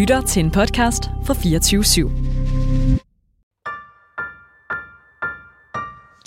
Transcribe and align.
lytter 0.00 0.20
til 0.20 0.40
en 0.44 0.50
podcast 0.50 1.02
fra 1.26 1.34
24 1.34 1.80
/7. 1.80 1.84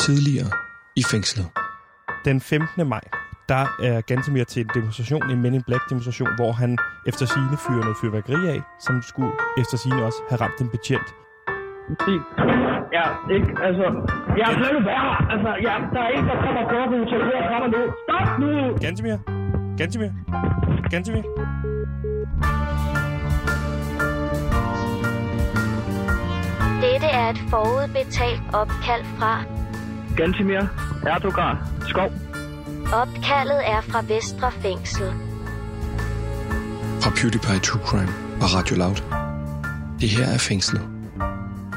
Tidligere 0.06 0.50
i 1.02 1.04
fængslet. 1.12 1.48
Den 2.26 2.42
15. 2.42 2.88
maj, 2.94 3.06
der 3.50 3.64
er 3.90 4.02
Gantemir 4.02 4.44
til 4.44 4.62
en 4.62 4.70
demonstration, 4.78 5.24
en 5.32 5.42
Men 5.42 5.54
in 5.54 5.64
Black 5.68 5.84
demonstration, 5.90 6.30
hvor 6.40 6.52
han 6.52 6.78
efter 7.10 7.26
sine 7.26 7.58
fyrer 7.66 7.84
noget 7.88 7.98
fyrværkeri 8.02 8.42
af, 8.56 8.60
som 8.86 9.02
skulle 9.02 9.32
efter 9.62 9.78
sine 9.78 10.06
også 10.08 10.20
have 10.30 10.42
ramt 10.44 10.60
en 10.62 10.70
betjent. 10.76 11.10
Ja, 12.98 13.06
ikke? 13.36 13.50
Altså, 13.68 13.86
jeg 14.40 14.46
er 14.52 14.56
blevet 14.62 14.82
værre. 14.90 15.14
Altså, 15.34 15.50
ja, 15.68 15.74
der 15.94 16.02
er 16.08 16.12
en, 16.18 16.26
der 16.32 16.38
kommer 16.46 16.64
på 16.72 16.78
på 16.90 16.96
hotellet 17.02 17.32
fra 17.50 17.58
mig 17.62 17.70
nu. 17.76 17.82
Stop 18.06 18.28
nu! 18.44 18.50
Gantemir? 18.86 19.18
Gantemir? 19.80 20.12
Gantemir? 20.92 21.24
Dette 26.84 27.08
er 27.08 27.30
et 27.30 27.38
forudbetalt 27.50 28.42
opkald 28.54 29.04
fra. 29.18 29.44
Gantimir, 30.18 30.64
Erdogan, 31.08 31.58
Skov. 31.88 32.12
Opkaldet 32.94 33.62
er 33.74 33.82
fra 33.82 34.02
Vestre 34.02 34.52
Fængsel. 34.52 35.08
Fra 37.02 37.10
PewDiePie 37.18 37.60
True 37.60 37.82
Crime 37.86 38.14
og 38.42 38.48
Radio 38.56 38.76
Loud. 38.76 39.00
Det 40.00 40.10
her 40.10 40.26
er 40.26 40.38
fængslet. 40.38 40.82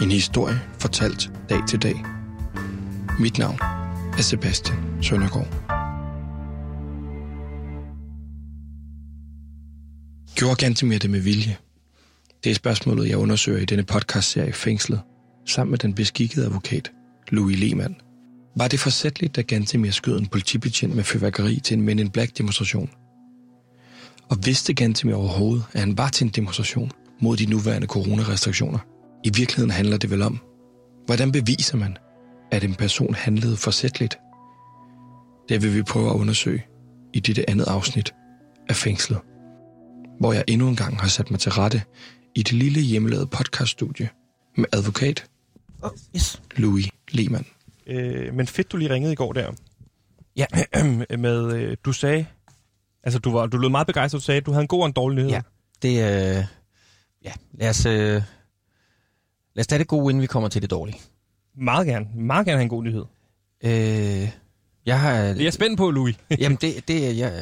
En 0.02 0.10
historie 0.10 0.60
fortalt 0.80 1.30
dag 1.48 1.59
til 1.68 1.82
dag. 1.82 2.04
Mit 3.20 3.38
navn 3.38 3.59
er 4.18 4.23
Sebastian 4.23 4.79
Søndergaard. 5.02 5.48
Gjorde 10.37 10.57
Gantemir 10.65 10.98
det 10.98 11.10
med 11.10 11.20
vilje? 11.20 11.57
Det 12.46 12.50
er 12.50 12.55
spørgsmålet, 12.55 13.09
jeg 13.09 13.18
undersøger 13.18 13.59
i 13.59 13.65
denne 13.65 13.82
podcastserie 13.82 14.52
Fængslet, 14.52 15.01
sammen 15.46 15.71
med 15.71 15.79
den 15.79 15.95
beskikkede 15.95 16.46
advokat, 16.46 16.93
Louis 17.29 17.59
Lehmann. 17.59 17.96
Var 18.57 18.68
det 18.68 18.80
forsætligt, 18.80 19.37
da 19.37 19.43
Gantemir 19.43 19.90
skød 19.90 20.18
en 20.18 20.26
politibetjent 20.26 20.95
med 20.95 21.04
fyrværkeri 21.04 21.60
til 21.60 21.79
en 21.79 21.84
Men 21.84 21.98
in 21.98 22.10
Black 22.10 22.38
demonstration? 22.38 22.90
Og 24.29 24.37
vidste 24.45 24.74
Gantemir 24.74 25.15
overhovedet, 25.15 25.65
at 25.73 25.80
han 25.80 25.98
var 25.98 26.09
til 26.09 26.24
en 26.24 26.30
demonstration 26.30 26.90
mod 27.21 27.37
de 27.37 27.46
nuværende 27.46 27.87
coronarestriktioner? 27.87 28.78
I 29.24 29.30
virkeligheden 29.37 29.71
handler 29.71 29.96
det 29.96 30.10
vel 30.10 30.23
om, 30.23 30.38
hvordan 31.06 31.32
beviser 31.32 31.76
man, 31.76 31.96
at 32.52 32.65
en 32.65 32.74
person 32.74 33.15
handlede 33.15 33.56
forsætligt? 33.56 34.18
Det 35.49 35.62
vil 35.62 35.74
vi 35.74 35.82
prøve 35.82 36.10
at 36.10 36.15
undersøge 36.15 36.65
i 37.12 37.21
dette 37.21 37.51
andet 37.51 37.65
afsnit 37.65 38.15
af 38.68 38.76
Fængslet, 38.76 39.18
hvor 40.21 40.32
jeg 40.32 40.45
endnu 40.49 40.68
en 40.68 40.76
gang 40.76 41.01
har 41.01 41.09
sat 41.09 41.30
mig 41.30 41.40
til 41.40 41.52
rette 41.52 41.82
i 42.37 42.42
det 42.42 42.52
lille 42.52 42.80
hjemmelavede 42.80 43.26
podcaststudie 43.26 44.09
med 44.56 44.66
advokat 44.73 45.26
Oh, 45.82 45.90
yes. 46.16 46.43
Louis 46.56 46.88
Lehmann. 47.10 47.46
Øh, 47.87 48.34
men 48.34 48.46
fedt, 48.46 48.73
du 48.73 48.76
lige 48.76 48.90
ringede 48.90 49.12
i 49.12 49.16
går 49.16 49.32
der. 49.32 49.52
Ja. 50.37 50.46
med, 51.16 51.52
øh, 51.52 51.76
du 51.84 51.93
sagde, 51.93 52.26
altså 53.02 53.18
du, 53.18 53.32
var, 53.32 53.46
du 53.46 53.56
lød 53.56 53.68
meget 53.68 53.87
begejstret, 53.87 54.20
du 54.20 54.24
sagde, 54.24 54.37
at 54.37 54.46
du 54.46 54.51
havde 54.51 54.62
en 54.62 54.68
god 54.68 54.80
og 54.80 54.87
en 54.87 54.93
dårlig 54.93 55.16
nyhed. 55.16 55.30
Ja. 55.30 55.40
Det, 55.82 55.88
øh, 55.88 56.45
ja, 57.24 57.32
lad 57.52 57.70
os, 57.70 57.87
øh, 57.87 58.23
lad 59.54 59.60
os 59.60 59.66
tage 59.66 59.78
det 59.78 59.88
gode, 59.88 60.10
inden 60.10 60.23
vi 60.23 60.26
kommer 60.26 60.48
til 60.48 60.62
det 60.62 60.71
dårlige. 60.71 60.98
Meget 61.54 61.87
gerne. 61.87 62.06
Meget 62.15 62.46
gerne 62.46 62.59
have 62.59 62.62
en 62.62 62.68
god 62.68 62.84
nyhed. 62.84 63.04
Øh, 63.65 64.31
jeg 64.87 65.00
har, 65.00 65.19
Det 65.22 65.38
er 65.38 65.42
jeg 65.42 65.53
spændt 65.53 65.78
på, 65.78 65.91
Louis. 65.91 66.16
jamen 66.38 66.59
det, 66.60 66.88
det, 66.88 67.19
jeg, 67.19 67.32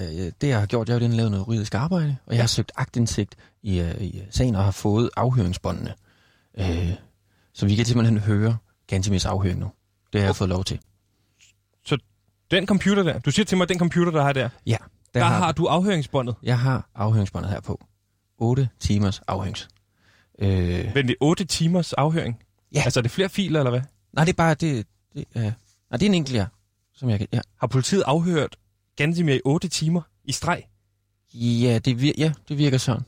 det, 0.41 0.49
jeg 0.49 0.59
har 0.59 0.67
gjort, 0.67 0.89
jeg 0.89 0.95
har 0.95 1.01
jo 1.01 1.09
lavet 1.09 1.31
noget 1.31 1.47
juridisk 1.47 1.75
arbejde, 1.75 2.17
og 2.27 2.35
jeg 2.35 2.43
har 2.43 2.47
søgt 2.49 2.73
agtindsigt 2.77 3.35
i, 3.63 3.81
øh, 3.81 4.03
i 4.03 4.23
sagen 4.31 4.55
og 4.55 4.65
har 4.65 4.71
fået 4.71 5.11
afhøringsbåndene. 5.17 5.95
Øh, 6.59 6.91
så 7.53 7.67
vi 7.67 7.75
kan 7.77 7.85
simpelthen 7.85 8.19
høre 8.19 8.57
Gantemirs 8.87 9.25
afhøring 9.27 9.59
nu. 9.61 9.71
Det 10.13 10.21
har 10.21 10.29
jeg 10.29 10.37
fået 10.37 10.51
lov 10.51 10.65
til. 10.65 10.81
Den 12.51 12.67
computer 12.67 13.03
der, 13.03 13.19
du 13.19 13.31
siger 13.31 13.45
til 13.47 13.59
mig, 13.59 13.69
den 13.69 13.79
computer, 13.79 14.13
der 14.13 14.23
har 14.23 14.33
der, 14.33 14.49
Ja, 14.67 14.77
der, 15.15 15.21
der 15.21 15.27
har 15.27 15.53
du 15.53 15.67
afhøringsbåndet. 15.67 16.35
Jeg 16.43 16.59
har 16.59 16.89
afhøringsbåndet 16.95 17.51
her 17.51 17.61
på. 17.61 17.85
8 18.39 18.69
timers 18.81 19.21
afhørings. 19.29 19.69
Øh, 20.39 20.49
Men 20.95 21.07
det 21.07 21.11
er 21.11 21.15
8 21.21 21.45
timers 21.45 21.93
afhøring. 21.93 22.39
Ja. 22.75 22.83
Altså 22.85 23.01
er 23.01 23.03
det 23.03 23.11
flere 23.11 23.29
filer, 23.29 23.61
eller 23.61 23.71
hvad? 23.71 23.81
nej, 24.13 24.25
det 24.25 24.33
er 24.33 24.37
bare, 24.37 24.55
det, 24.55 24.87
det, 25.15 25.25
øh, 25.37 25.43
nej, 25.43 25.53
det 25.93 26.03
er 26.03 26.07
en 26.07 26.15
enkelt, 26.15 26.37
ja, 26.37 26.47
som 26.95 27.11
jeg 27.11 27.19
kan, 27.19 27.29
ja. 27.33 27.41
Har 27.61 27.67
politiet 27.67 28.03
afhørt 28.07 28.57
Gansimir 28.97 29.35
i 29.35 29.41
8 29.45 29.69
timer 29.69 30.03
i 30.25 30.33
streg? 30.33 30.63
Ja, 31.35 31.79
det, 31.79 31.95
vir- 31.97 32.15
ja, 32.19 32.33
det 32.49 32.59
virker 32.59 32.79
sådan. 32.79 33.03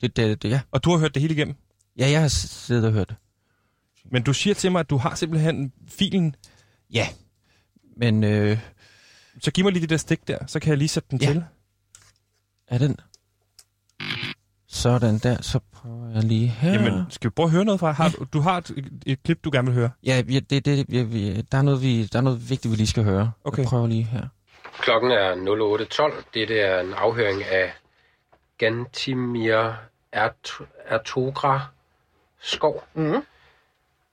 Det, 0.00 0.16
det, 0.16 0.42
det, 0.42 0.50
ja. 0.50 0.60
Og 0.70 0.84
du 0.84 0.90
har 0.90 0.98
hørt 0.98 1.14
det 1.14 1.22
hele 1.22 1.34
igennem? 1.34 1.54
ja, 1.98 2.10
jeg 2.10 2.20
har 2.20 2.28
siddet 2.28 2.84
og 2.84 2.92
hørt 2.92 3.08
det. 3.08 3.16
Men 4.10 4.22
du 4.22 4.32
siger 4.32 4.54
til 4.54 4.72
mig, 4.72 4.80
at 4.80 4.90
du 4.90 4.96
har 4.96 5.14
simpelthen 5.14 5.72
filen. 5.88 6.36
Ja, 6.92 7.08
men 7.96 8.24
øh, 8.24 8.58
Så 9.42 9.50
giv 9.50 9.64
mig 9.64 9.72
lige 9.72 9.80
det 9.82 9.90
der 9.90 9.96
stik 9.96 10.28
der, 10.28 10.46
så 10.46 10.60
kan 10.60 10.70
jeg 10.70 10.78
lige 10.78 10.88
sætte 10.88 11.08
den 11.10 11.20
Ja. 11.20 11.26
til. 11.32 11.44
er 12.68 12.78
den... 12.78 12.96
Sådan 14.78 15.18
der, 15.18 15.42
så 15.42 15.60
prøver 15.72 16.10
jeg 16.14 16.22
lige 16.22 16.46
her. 16.48 16.72
Jamen, 16.72 17.06
skal 17.10 17.30
vi 17.30 17.32
prøve 17.32 17.44
at 17.46 17.50
høre 17.52 17.64
noget 17.64 17.80
fra? 17.80 17.90
Har, 17.92 18.08
du, 18.08 18.26
du 18.32 18.40
har 18.40 18.56
et, 18.56 19.00
et 19.06 19.22
klip, 19.22 19.44
du 19.44 19.50
gerne 19.52 19.66
vil 19.66 19.74
høre. 19.74 19.90
Ja, 20.06 20.22
ja 20.30 20.40
det, 20.50 20.64
det, 20.64 20.86
ja, 20.92 21.02
vi, 21.02 21.42
der, 21.52 21.58
er 21.58 21.62
noget, 21.62 21.82
vi, 21.82 22.04
der 22.06 22.18
er 22.18 22.22
noget 22.22 22.50
vigtigt, 22.50 22.72
vi 22.72 22.76
lige 22.76 22.86
skal 22.86 23.04
høre. 23.04 23.32
Okay. 23.44 23.58
Jeg 23.62 23.68
prøver 23.68 23.86
lige 23.86 24.02
her. 24.04 24.22
Klokken 24.80 25.10
er 25.10 25.34
08.12. 26.14 26.22
Dette 26.34 26.60
er 26.60 26.80
en 26.80 26.94
afhøring 26.94 27.44
af 27.44 27.72
Gantimir 28.58 29.72
Ert- 30.16 30.64
Ertogra 30.86 31.60
Skov. 32.40 32.84
Mm. 32.94 33.22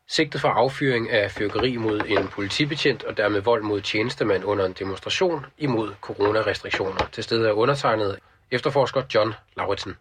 Sigtet 0.07 0.41
for 0.41 0.49
affyring 0.49 1.09
af 1.09 1.31
fyrkeri 1.31 1.77
mod 1.77 2.01
en 2.07 2.27
politibetjent 2.27 3.03
og 3.03 3.17
dermed 3.17 3.41
vold 3.41 3.63
mod 3.63 3.81
tjenestemand 3.81 4.43
under 4.43 4.65
en 4.65 4.73
demonstration 4.79 5.45
imod 5.57 5.93
coronarestriktioner. 6.01 7.07
Til 7.11 7.23
stedet 7.23 7.47
er 7.47 7.51
undertegnet 7.51 8.19
efterforsker 8.51 9.01
John 9.15 9.33
Lauritsen. 9.57 9.95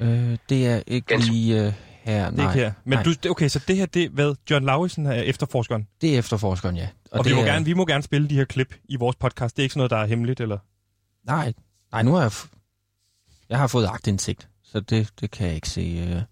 Øh, 0.00 0.38
det 0.48 0.66
er 0.66 0.82
ikke 0.86 1.06
Ganske- 1.06 1.30
lige 1.32 1.66
øh, 1.66 1.72
her, 2.02 2.24
Det 2.26 2.34
nej. 2.36 2.46
er 2.46 2.50
ikke 2.52 2.64
her. 2.64 2.72
Men 2.84 2.96
nej, 2.96 3.02
du, 3.02 3.10
det- 3.12 3.30
okay, 3.30 3.48
så 3.48 3.60
det 3.68 3.76
her, 3.76 3.86
det 3.86 4.04
er 4.04 4.08
hvad? 4.08 4.34
John 4.50 4.64
Lauritsen 4.66 5.06
er 5.06 5.12
efterforskeren. 5.12 5.86
det 6.00 6.14
er 6.14 6.18
efterforskeren, 6.18 6.76
ja. 6.76 6.88
Og, 7.10 7.18
og 7.18 7.24
det 7.24 7.30
vi, 7.30 7.34
må 7.36 7.42
er, 7.42 7.46
gerne, 7.46 7.64
vi 7.64 7.74
må 7.74 7.86
gerne 7.86 8.02
spille 8.02 8.28
de 8.28 8.34
her 8.34 8.44
klip 8.44 8.74
i 8.88 8.96
vores 8.96 9.16
podcast. 9.16 9.56
Det 9.56 9.62
er 9.62 9.64
ikke 9.64 9.72
sådan 9.72 9.78
noget, 9.78 9.90
der 9.90 9.96
er 9.96 10.06
hemmeligt, 10.06 10.40
eller? 10.40 10.58
Nej, 11.26 11.52
nej, 11.92 12.02
nu 12.02 12.12
har 12.12 12.20
jeg... 12.20 12.30
F- 12.32 12.48
jeg 13.48 13.58
har 13.58 13.66
fået 13.66 13.86
agtindsigt, 13.86 14.48
så 14.64 14.80
det, 14.80 15.08
det 15.20 15.30
kan 15.30 15.46
jeg 15.46 15.54
ikke 15.54 15.68
se. 15.68 15.80
Øh. 16.10 16.22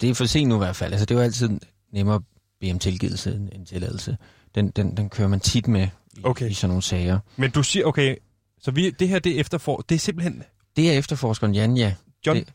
Det 0.00 0.10
er 0.10 0.14
for 0.14 0.24
sent 0.24 0.48
nu 0.48 0.54
i 0.54 0.58
hvert 0.58 0.76
fald. 0.76 0.92
Altså, 0.92 1.06
det 1.06 1.14
er 1.14 1.18
jo 1.18 1.24
altid 1.24 1.50
nemmere 1.92 2.14
at 2.14 2.22
bede 2.60 2.72
om 2.72 2.78
tilgivelse 2.78 3.34
end 3.34 3.48
en 3.52 3.66
tilladelse. 3.66 4.16
Den, 4.54 4.70
den, 4.70 4.96
den 4.96 5.10
kører 5.10 5.28
man 5.28 5.40
tit 5.40 5.68
med 5.68 5.88
i, 6.16 6.20
Okay. 6.24 6.50
i 6.50 6.54
sådan 6.54 6.68
nogle 6.68 6.82
sager. 6.82 7.18
Men 7.36 7.50
du 7.50 7.62
siger, 7.62 7.84
okay, 7.86 8.16
så 8.60 8.70
vi, 8.70 8.90
det 8.90 9.08
her, 9.08 9.18
det 9.18 9.36
er 9.36 9.40
efterfor... 9.40 9.84
Det 9.88 9.94
er 9.94 9.98
simpelthen... 9.98 10.42
Det 10.76 10.92
er 10.94 10.98
efterforskeren 10.98 11.54
Jan, 11.54 11.76
ja. 11.76 11.94
John, 12.26 12.38
Det, 12.38 12.48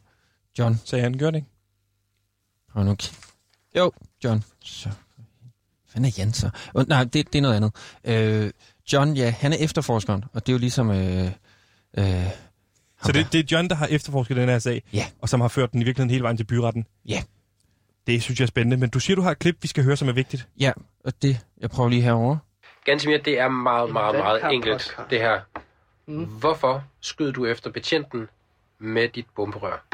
John. 0.59 0.81
sagde 0.85 1.03
han, 1.03 1.17
gør 1.17 1.31
det 1.31 1.35
ikke? 1.37 1.47
Prøv 2.73 2.83
nu. 2.83 2.95
ki- 3.03 3.31
Jo, 3.75 3.91
John. 4.23 4.43
Så. 4.63 4.89
Hvad 5.93 6.05
er 6.05 6.11
Jan 6.17 6.33
så? 6.33 6.49
Oh, 6.73 6.87
nej, 6.87 7.03
det, 7.03 7.33
det 7.33 7.35
er 7.35 7.41
noget 7.41 7.55
andet. 7.55 7.73
Øh, 8.03 8.51
John, 8.93 9.13
ja, 9.13 9.29
han 9.39 9.53
er 9.53 9.57
efterforskeren, 9.59 10.25
og 10.33 10.45
det 10.47 10.51
er 10.51 10.53
jo 10.53 10.59
ligesom... 10.59 10.89
Øh, 10.91 11.25
øh, 11.97 12.25
Så 13.03 13.11
det, 13.11 13.27
det 13.33 13.39
er 13.39 13.43
John, 13.51 13.69
der 13.69 13.75
har 13.75 13.87
efterforsket 13.87 14.37
den 14.37 14.49
her 14.49 14.59
sag, 14.59 14.83
Ja. 14.93 15.05
og 15.21 15.29
som 15.29 15.41
har 15.41 15.47
ført 15.47 15.71
den 15.71 15.81
i 15.81 15.85
virkeligheden 15.85 16.09
hele 16.09 16.23
vejen 16.23 16.37
til 16.37 16.43
byretten. 16.43 16.85
Ja. 17.05 17.23
Det 18.07 18.21
synes 18.23 18.39
jeg 18.39 18.45
er 18.45 18.47
spændende, 18.47 18.77
men 18.77 18.89
du 18.89 18.99
siger, 18.99 19.15
du 19.15 19.21
har 19.21 19.31
et 19.31 19.39
klip, 19.39 19.57
vi 19.61 19.67
skal 19.67 19.83
høre, 19.83 19.97
som 19.97 20.07
er 20.07 20.11
vigtigt. 20.13 20.47
Ja, 20.59 20.71
og 21.05 21.21
det... 21.21 21.39
Jeg 21.57 21.69
prøver 21.69 21.89
lige 21.89 22.01
herover. 22.01 22.37
Gansimir, 22.85 23.17
det 23.17 23.39
er 23.39 23.47
meget, 23.49 23.93
meget, 23.93 24.15
meget 24.17 24.53
enkelt, 24.53 24.95
det 25.09 25.19
her. 25.19 25.39
Hvorfor 26.39 26.83
skød 27.01 27.33
du 27.33 27.45
efter 27.45 27.71
betjenten 27.71 28.27
med 28.79 29.09
dit 29.09 29.25
bomberør? 29.35 29.85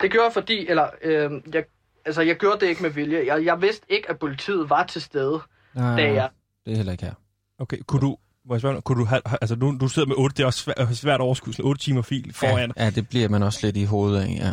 Det 0.00 0.10
gjorde 0.10 0.24
jeg 0.24 0.32
fordi, 0.32 0.68
eller 0.68 0.86
øh, 1.02 1.30
jeg, 1.54 1.64
altså 2.04 2.22
jeg 2.22 2.36
gjorde 2.36 2.60
det 2.60 2.66
ikke 2.66 2.82
med 2.82 2.90
vilje. 2.90 3.26
Jeg, 3.26 3.44
jeg 3.44 3.62
vidste 3.62 3.86
ikke, 3.88 4.10
at 4.10 4.18
politiet 4.18 4.70
var 4.70 4.84
til 4.86 5.02
stede, 5.02 5.40
Nej, 5.74 5.96
da 5.96 6.12
jeg... 6.12 6.28
det 6.66 6.72
er 6.72 6.76
heller 6.76 6.92
ikke 6.92 7.04
her. 7.04 7.14
Okay, 7.58 7.78
kunne 7.86 8.00
du... 8.00 8.16
Må 8.48 8.54
jeg 8.54 8.60
spørge, 8.60 8.82
kunne 8.82 9.00
du 9.00 9.04
have, 9.04 9.20
altså 9.40 9.56
nu, 9.56 9.78
du 9.80 9.88
sidder 9.88 10.08
med 10.08 10.16
8, 10.18 10.34
det 10.36 10.42
er 10.42 10.46
også 10.46 10.60
svært, 10.60 10.96
svært 10.96 11.14
at 11.14 11.20
overskue 11.20 11.54
sådan 11.54 11.64
8 11.64 11.82
timer 11.82 12.02
fil 12.02 12.34
foran. 12.34 12.72
Ja, 12.76 12.84
ja, 12.84 12.90
det 12.90 13.08
bliver 13.08 13.28
man 13.28 13.42
også 13.42 13.58
lidt 13.62 13.76
i 13.76 13.84
hovedet 13.84 14.20
af, 14.20 14.28
ja. 14.28 14.52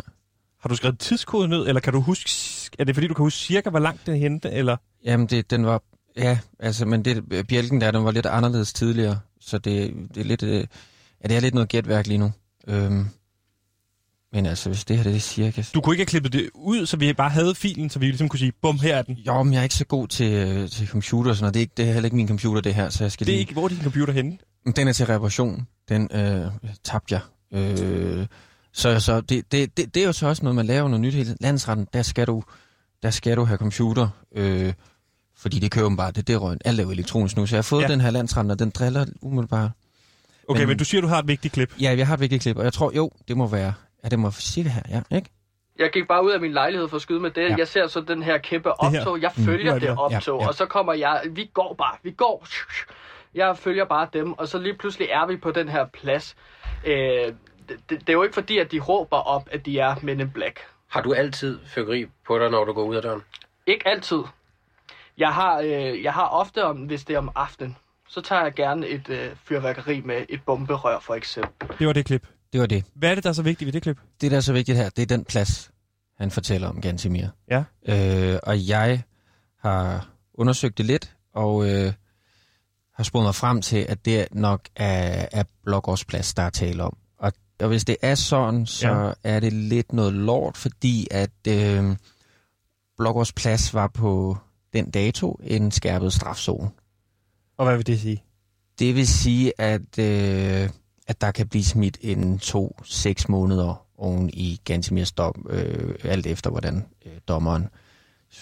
Har 0.60 0.68
du 0.68 0.76
skrevet 0.76 0.98
tidskode 0.98 1.48
ned, 1.48 1.68
eller 1.68 1.80
kan 1.80 1.92
du 1.92 2.00
huske, 2.00 2.30
er 2.78 2.84
det 2.84 2.94
fordi, 2.94 3.06
du 3.08 3.14
kan 3.14 3.22
huske 3.22 3.38
cirka, 3.38 3.70
hvor 3.70 3.78
langt 3.78 4.06
det 4.06 4.14
er 4.14 4.18
hente, 4.18 4.50
eller? 4.50 4.76
Jamen, 5.04 5.26
det, 5.26 5.50
den 5.50 5.66
var... 5.66 5.82
Ja, 6.16 6.38
altså, 6.58 6.86
men 6.86 7.04
det, 7.04 7.46
bjælken 7.48 7.80
der, 7.80 7.90
den 7.90 8.04
var 8.04 8.10
lidt 8.10 8.26
anderledes 8.26 8.72
tidligere, 8.72 9.20
så 9.40 9.58
det, 9.58 9.94
det 10.14 10.20
er 10.20 10.24
lidt... 10.24 10.42
Øh, 10.42 10.66
ja, 11.22 11.28
det 11.28 11.36
er 11.36 11.40
lidt 11.40 11.54
noget 11.54 11.68
gætværk 11.68 12.06
lige 12.06 12.18
nu. 12.18 12.32
Øhm, 12.68 13.06
men 14.36 14.46
altså, 14.46 14.68
hvis 14.68 14.84
det 14.84 14.96
her 14.96 15.02
det 15.04 15.16
er 15.16 15.20
cirka... 15.20 15.62
Du 15.74 15.80
kunne 15.80 15.94
ikke 15.94 16.00
have 16.00 16.06
klippet 16.06 16.32
det 16.32 16.50
ud, 16.54 16.86
så 16.86 16.96
vi 16.96 17.12
bare 17.12 17.30
havde 17.30 17.54
filen, 17.54 17.90
så 17.90 17.98
vi 17.98 18.06
ligesom 18.06 18.28
kunne 18.28 18.38
sige, 18.38 18.52
bum, 18.62 18.78
her 18.78 18.96
er 18.96 19.02
den. 19.02 19.14
Jo, 19.14 19.42
men 19.42 19.52
jeg 19.52 19.58
er 19.58 19.62
ikke 19.62 19.74
så 19.74 19.84
god 19.84 20.08
til, 20.08 20.32
øh, 20.32 20.68
til 20.70 20.88
computer 20.88 21.30
og 21.30 21.36
sådan 21.36 21.42
noget. 21.44 21.54
Det 21.54 21.60
er, 21.60 21.62
ikke, 21.62 21.72
det 21.76 21.88
er 21.88 21.92
heller 21.92 22.04
ikke 22.04 22.16
min 22.16 22.28
computer, 22.28 22.60
det 22.60 22.74
her, 22.74 22.88
så 22.88 23.04
jeg 23.04 23.12
skal 23.12 23.26
Det 23.26 23.32
er 23.32 23.36
lige... 23.36 23.40
ikke, 23.40 23.52
hvor 23.52 23.64
er 23.64 23.68
din 23.68 23.82
computer 23.82 24.12
henne? 24.12 24.38
Den 24.76 24.88
er 24.88 24.92
til 24.92 25.06
reparation. 25.06 25.66
Den 25.88 26.08
øh, 26.12 26.46
tabte 26.84 27.14
jeg. 27.14 27.20
Øh, 27.52 28.26
Så, 28.72 29.00
så 29.00 29.20
det, 29.20 29.52
det, 29.52 29.76
det, 29.76 29.94
det 29.94 30.02
er 30.02 30.06
jo 30.06 30.12
så 30.12 30.26
også 30.26 30.42
noget, 30.42 30.56
man 30.56 30.66
laver 30.66 30.88
noget 30.88 31.00
nyt 31.00 31.14
hele. 31.14 31.36
Landsretten, 31.40 31.86
der 31.92 32.02
skal 32.02 32.26
du, 32.26 32.42
der 33.02 33.10
skal 33.10 33.36
du 33.36 33.44
have 33.44 33.58
computer, 33.58 34.08
øh, 34.34 34.72
fordi 35.38 35.58
det 35.58 35.70
kører 35.70 35.96
bare, 35.96 36.10
det, 36.10 36.26
det 36.28 36.40
røg, 36.40 36.58
alt 36.64 36.80
er 36.80 36.84
jo 36.84 36.90
elektronisk 36.90 37.36
nu. 37.36 37.46
Så 37.46 37.56
jeg 37.56 37.58
har 37.58 37.62
fået 37.62 37.82
ja. 37.82 37.88
den 37.88 38.00
her 38.00 38.10
landsretten, 38.10 38.50
og 38.50 38.58
den 38.58 38.70
driller 38.70 39.06
umiddelbart. 39.22 39.70
Okay, 40.48 40.60
men, 40.60 40.68
Men- 40.68 40.78
du 40.78 40.84
siger, 40.84 41.00
du 41.00 41.06
har 41.06 41.18
et 41.18 41.28
vigtigt 41.28 41.54
klip. 41.54 41.72
Ja, 41.80 41.94
jeg 41.98 42.06
har 42.06 42.14
et 42.14 42.20
vigtigt 42.20 42.42
klip, 42.42 42.56
og 42.56 42.64
jeg 42.64 42.72
tror, 42.72 42.92
jo, 42.96 43.10
det 43.28 43.36
må 43.36 43.46
være, 43.46 43.72
ja, 44.04 44.08
det 44.08 44.18
må 44.18 44.30
cirka 44.30 44.68
her, 44.68 44.82
ja, 45.10 45.16
ikke? 45.16 45.30
Jeg 45.78 45.90
gik 45.90 46.08
bare 46.08 46.24
ud 46.24 46.30
af 46.30 46.40
min 46.40 46.52
lejlighed 46.52 46.88
for 46.88 46.96
at 46.96 47.02
skyde 47.02 47.20
med 47.20 47.30
det. 47.30 47.50
Ja. 47.50 47.54
Jeg 47.58 47.68
ser 47.68 47.86
så 47.86 48.00
den 48.00 48.22
her 48.22 48.38
kæmpe 48.38 48.68
Det 48.68 48.76
optog. 48.78 49.20
Jeg 49.22 49.32
Mm. 49.36 49.44
følger 49.44 49.70
er 49.70 49.74
det 49.74 49.82
det 49.82 49.88
her. 49.90 49.96
Ja, 50.10 50.16
optog, 50.16 50.40
ja. 50.40 50.48
og 50.48 50.54
så 50.54 50.66
kommer 50.66 50.92
jeg... 50.92 51.22
Vi 51.30 51.50
går 51.54 51.74
bare. 51.74 51.96
Vi 52.02 52.10
går. 52.10 52.46
Jeg 53.34 53.58
følger 53.58 53.84
bare 53.84 54.08
dem, 54.12 54.32
og 54.32 54.48
så 54.48 54.58
lige 54.58 54.74
pludselig 54.74 55.08
er 55.10 55.26
vi 55.26 55.36
på 55.36 55.50
den 55.50 55.68
her 55.68 55.86
plads. 55.86 56.36
Øh, 56.86 56.92
det, 56.94 57.34
det, 57.68 57.80
det 57.90 58.08
er 58.08 58.12
jo 58.12 58.22
ikke 58.22 58.34
fordi, 58.34 58.58
at 58.58 58.72
de 58.72 58.80
råber 58.80 59.16
op, 59.16 59.48
at 59.50 59.66
de 59.66 59.78
er 59.78 59.94
Men 60.02 60.20
in 60.20 60.30
Black. 60.30 60.60
Har 60.88 61.00
du 61.02 61.12
altid 61.12 61.58
fyrkeri 61.66 62.06
på 62.26 62.38
dig, 62.38 62.50
når 62.50 62.64
du 62.64 62.72
går 62.72 62.84
ud 62.84 62.96
af 62.96 63.02
døren? 63.02 63.22
Ikke 63.66 63.88
altid. 63.88 64.18
Jeg 65.18 65.34
har, 65.34 65.58
øh, 65.60 66.02
jeg 66.02 66.12
har 66.12 66.26
ofte, 66.26 66.64
om, 66.64 66.76
hvis 66.76 67.04
det 67.04 67.14
er 67.14 67.18
om 67.18 67.30
aftenen, 67.34 67.76
så 68.08 68.20
tager 68.20 68.42
jeg 68.42 68.54
gerne 68.54 68.86
et 68.86 69.08
øh, 69.08 69.30
fyrværkeri 69.44 70.00
med 70.00 70.26
et 70.28 70.40
bomberør, 70.46 70.98
for 70.98 71.14
eksempel. 71.14 71.68
Det 71.78 71.86
var 71.86 71.92
det 71.92 72.06
klip. 72.06 72.26
Det 72.56 72.60
var 72.60 72.66
det. 72.66 72.84
Hvad 72.94 73.10
er 73.10 73.14
det, 73.14 73.24
der 73.24 73.30
er 73.30 73.34
så 73.34 73.42
vigtigt 73.42 73.66
ved 73.66 73.72
det 73.72 73.82
klip? 73.82 73.98
Det, 74.20 74.30
der 74.30 74.36
er 74.36 74.40
så 74.40 74.52
vigtigt 74.52 74.78
her, 74.78 74.88
det 74.88 75.02
er 75.02 75.06
den 75.06 75.24
plads, 75.24 75.70
han 76.18 76.30
fortæller 76.30 76.68
om 76.68 76.80
Gansimir. 76.80 77.28
Ja. 77.50 77.64
Øh, 77.88 78.38
og 78.42 78.68
jeg 78.68 79.02
har 79.58 80.08
undersøgt 80.34 80.78
det 80.78 80.86
lidt, 80.86 81.16
og 81.34 81.70
øh, 81.70 81.92
har 82.94 83.04
spurgt 83.04 83.24
mig 83.24 83.34
frem 83.34 83.62
til, 83.62 83.86
at 83.88 84.04
det 84.04 84.28
nok 84.32 84.60
er, 84.76 85.26
er 85.32 85.44
Blågårdsplads, 85.64 86.34
der 86.34 86.42
er 86.42 86.50
tale 86.50 86.82
om. 86.82 86.96
Og, 87.18 87.32
og 87.60 87.68
hvis 87.68 87.84
det 87.84 87.96
er 88.02 88.14
sådan, 88.14 88.66
så 88.66 88.88
ja. 88.88 89.12
er 89.24 89.40
det 89.40 89.52
lidt 89.52 89.92
noget 89.92 90.12
lort, 90.12 90.56
fordi 90.56 91.06
at 91.10 91.46
øh, 91.48 91.96
Blågårdsplads 92.96 93.74
var 93.74 93.86
på 93.86 94.38
den 94.72 94.90
dato 94.90 95.40
en 95.44 95.70
skærpet 95.70 96.12
strafzone. 96.12 96.70
Og 97.56 97.66
hvad 97.66 97.76
vil 97.76 97.86
det 97.86 98.00
sige? 98.00 98.22
Det 98.78 98.94
vil 98.94 99.08
sige, 99.08 99.60
at, 99.60 99.98
øh, 99.98 100.70
at 101.06 101.20
der 101.20 101.30
kan 101.30 101.48
blive 101.48 101.64
smidt 101.64 101.98
en 102.00 102.38
to, 102.38 102.80
seks 102.84 103.28
måneder 103.28 103.82
oven 103.98 104.30
i 104.32 104.60
Gantemirs 104.64 105.12
dom, 105.12 105.46
øh, 105.50 105.94
alt 106.04 106.26
efter 106.26 106.50
hvordan 106.50 106.84
øh, 107.06 107.12
dommeren 107.28 107.66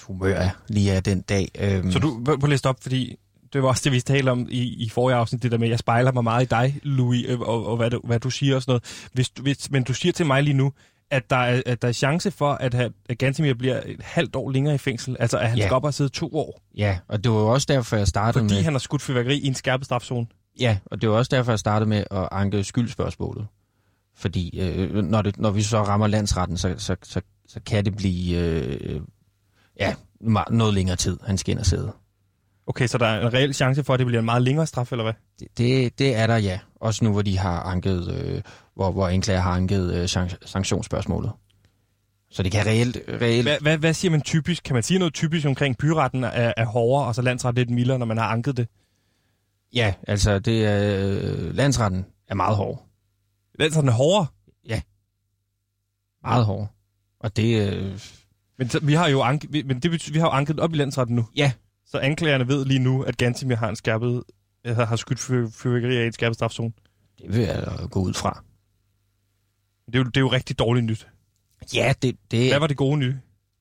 humør 0.03 0.35
er 0.35 0.51
lige 0.69 0.91
er 0.93 1.01
den 1.01 1.21
dag. 1.21 1.49
Øh, 1.59 1.93
Så 1.93 1.99
du, 1.99 2.23
prøv 2.25 2.39
at 2.43 2.49
læse 2.49 2.69
op, 2.69 2.77
fordi 2.83 3.17
det 3.53 3.63
var 3.63 3.69
også 3.69 3.81
det, 3.85 3.93
vi 3.93 4.01
talte 4.01 4.31
om 4.31 4.47
i, 4.51 4.59
i 4.85 4.89
forrige 4.89 5.17
afsnit, 5.17 5.43
det 5.43 5.53
der 5.53 5.59
med, 5.59 5.67
at 5.67 5.71
jeg 5.71 5.79
spejler 5.79 6.13
mig 6.13 6.25
meget 6.25 6.45
i 6.45 6.49
dig, 6.49 6.81
Louis, 6.83 7.25
øh, 7.29 7.41
og, 7.41 7.67
og 7.67 7.77
hvad, 7.77 7.91
du, 7.91 8.01
hvad 8.05 8.21
du 8.21 8.31
siger 8.31 8.57
og 8.57 8.63
sådan 8.63 8.71
noget. 8.71 9.09
Hvis, 9.13 9.31
hvis, 9.41 9.71
men 9.71 9.83
du 9.83 9.95
siger 9.95 10.13
til 10.13 10.27
mig 10.27 10.43
lige 10.43 10.55
nu, 10.55 10.73
at 11.11 11.31
der 11.31 11.37
er, 11.37 11.63
at 11.67 11.83
der 11.83 11.89
er 11.89 11.93
chance 11.93 12.31
for, 12.31 12.53
at, 12.53 12.75
ha- 12.75 12.89
at 13.09 13.19
Gantemir 13.19 13.55
bliver 13.55 13.81
et 13.87 14.03
halvt 14.03 14.37
år 14.37 14.51
længere 14.51 14.75
i 14.75 14.79
fængsel. 14.79 15.17
Altså, 15.21 15.39
at 15.39 15.49
han 15.49 15.59
Ja. 15.59 15.65
skal 15.65 15.75
op 15.75 15.85
og 15.85 15.95
sidde 15.95 16.11
to 16.11 16.31
år, 16.37 16.61
Ja, 16.77 16.99
og 17.09 17.25
det 17.25 17.33
var 17.33 17.39
jo 17.39 17.47
også 17.49 17.67
derfor, 17.71 17.97
jeg 17.97 18.09
startede 18.09 18.43
fordi 18.45 18.55
med... 18.55 18.63
han 18.63 18.73
har 18.73 18.79
skudt 18.79 19.03
fyrværkeri 19.03 19.39
i 19.39 19.47
en 19.47 19.55
skærpet 19.55 19.85
strafzone. 19.87 20.27
Ja, 20.61 20.79
og 20.87 21.01
det 21.01 21.11
var 21.11 21.17
også 21.17 21.37
derfor, 21.37 21.53
jeg 21.53 21.59
startede 21.59 21.89
med 21.89 22.05
at 22.11 22.29
anke 22.33 22.65
skyldspørgsmålet. 22.65 23.47
Fordi 24.17 24.61
øh, 24.61 24.95
når, 24.95 25.23
det, 25.23 25.39
når 25.39 25.51
vi 25.51 25.63
så 25.63 25.83
rammer 25.83 26.07
landsretten, 26.07 26.57
så, 26.57 26.75
så, 26.79 26.97
så, 27.03 27.21
så 27.47 27.61
kan 27.67 27.85
det 27.85 27.97
blive 27.97 28.39
øh, 28.39 29.01
ja, 29.81 29.95
noget 30.51 30.75
længere 30.75 30.97
tid, 30.97 31.19
han 31.27 31.39
skal 31.39 31.53
ind 31.53 31.59
og 31.59 31.67
sidde. 31.67 31.93
Okay, 32.67 32.87
så 32.87 32.99
der 32.99 33.07
er 33.07 33.27
en 33.27 33.35
reel 33.35 33.55
chance 33.55 33.85
for, 33.85 33.95
at 33.95 33.99
det 33.99 34.07
bliver 34.07 34.19
en 34.19 34.25
meget 34.25 34.43
længere 34.43 34.67
straf, 34.67 34.93
eller 34.93 35.05
hvad? 35.05 35.13
Det, 35.41 35.59
det, 35.59 35.99
det 35.99 36.17
er 36.17 36.27
der, 36.27 36.37
ja. 36.37 36.59
Også 36.81 37.05
nu, 37.05 37.13
hvor 37.13 37.23
de 37.23 37.39
har 37.39 37.63
anket, 37.63 38.15
øh, 38.15 38.43
hvor, 38.75 38.93
hvor 38.93 39.09
anklager 39.09 39.41
har 39.41 39.53
anket 39.53 39.95
øh, 39.95 40.05
sank- 40.05 40.47
sanktionsspørgsmålet. 40.47 41.33
Så 42.31 42.43
det 42.43 42.53
kan 42.53 42.67
reelt... 42.67 42.99
reelt 43.09 43.45
Hvad, 43.45 43.61
hvad, 43.61 43.79
hvad 43.79 43.95
siger 43.95 44.11
man 44.11 44.21
typisk? 44.21 44.63
Kan 44.63 44.75
man 44.75 44.83
sige 44.83 44.99
noget 44.99 45.15
typisk 45.15 45.47
omkring 45.47 45.79
byretten 45.79 46.25
er, 46.25 46.53
er 46.57 46.65
hårdere, 46.65 47.07
og 47.07 47.15
så 47.15 47.23
landsret 47.23 47.55
lidt 47.55 47.71
mildere, 47.71 47.99
når 47.99 48.07
man 48.07 48.19
har 48.19 48.27
anket 48.27 48.57
det? 48.57 48.69
Ja, 49.75 49.95
altså, 50.09 50.39
det 50.39 50.65
er, 50.67 51.09
øh, 51.13 51.55
landsretten 51.55 52.07
er 52.29 52.35
meget 52.35 52.57
hård. 52.57 52.87
Landsretten 53.59 53.89
er 53.89 53.93
hårdere, 53.93 54.27
Meget 56.23 56.45
hård. 56.45 56.69
Og 57.21 57.37
det... 57.37 57.73
Øh, 57.73 58.01
men 58.59 58.69
så, 58.69 58.81
vi 58.81 58.93
har 58.93 59.09
jo 59.09 59.23
anket, 59.23 59.53
vi- 59.53 59.63
men 59.63 59.81
det 59.81 59.91
betyder, 59.91 60.13
vi 60.13 60.19
har 60.19 60.27
jo 60.27 60.31
anket 60.33 60.61
op 60.61 60.73
i 60.73 60.77
landsretten 60.77 61.17
nu. 61.17 61.27
ja, 61.37 61.53
Så 61.87 61.99
anklagerne 61.99 62.49
ved 62.49 62.65
lige 62.65 62.79
nu, 62.81 63.03
at 63.03 63.17
Gantemir 63.17 63.57
har 63.57 63.69
en 63.69 63.77
skærpet, 63.77 64.23
altså, 64.65 64.85
har 64.85 64.97
skudt 64.97 65.19
fyr, 65.21 65.49
fyrværkeri 65.51 65.97
af 65.97 66.03
i 66.03 66.07
en 66.07 66.13
skærpet 66.13 66.35
strafzone. 66.35 66.73
det 67.19 67.33
vil 67.35 67.43
jeg 67.43 67.89
gå 67.91 68.01
ud 68.01 68.15
fra. 68.15 68.43
Det 69.87 69.95
er, 69.95 69.99
jo, 69.99 70.05
det 70.05 70.17
er 70.17 70.21
jo 70.21 70.29
rigtig 70.33 70.59
dårligt 70.59 70.87
nyt. 70.87 71.09
Ja, 71.75 71.95
det, 72.03 72.17
det, 72.31 72.51
Hvad 72.51 72.59
var 72.61 72.67
det 72.67 72.77
gode 72.77 72.97
nye? 72.97 73.21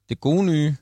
det 0.09 0.19
gode 0.19 0.45
nye... 0.45 0.75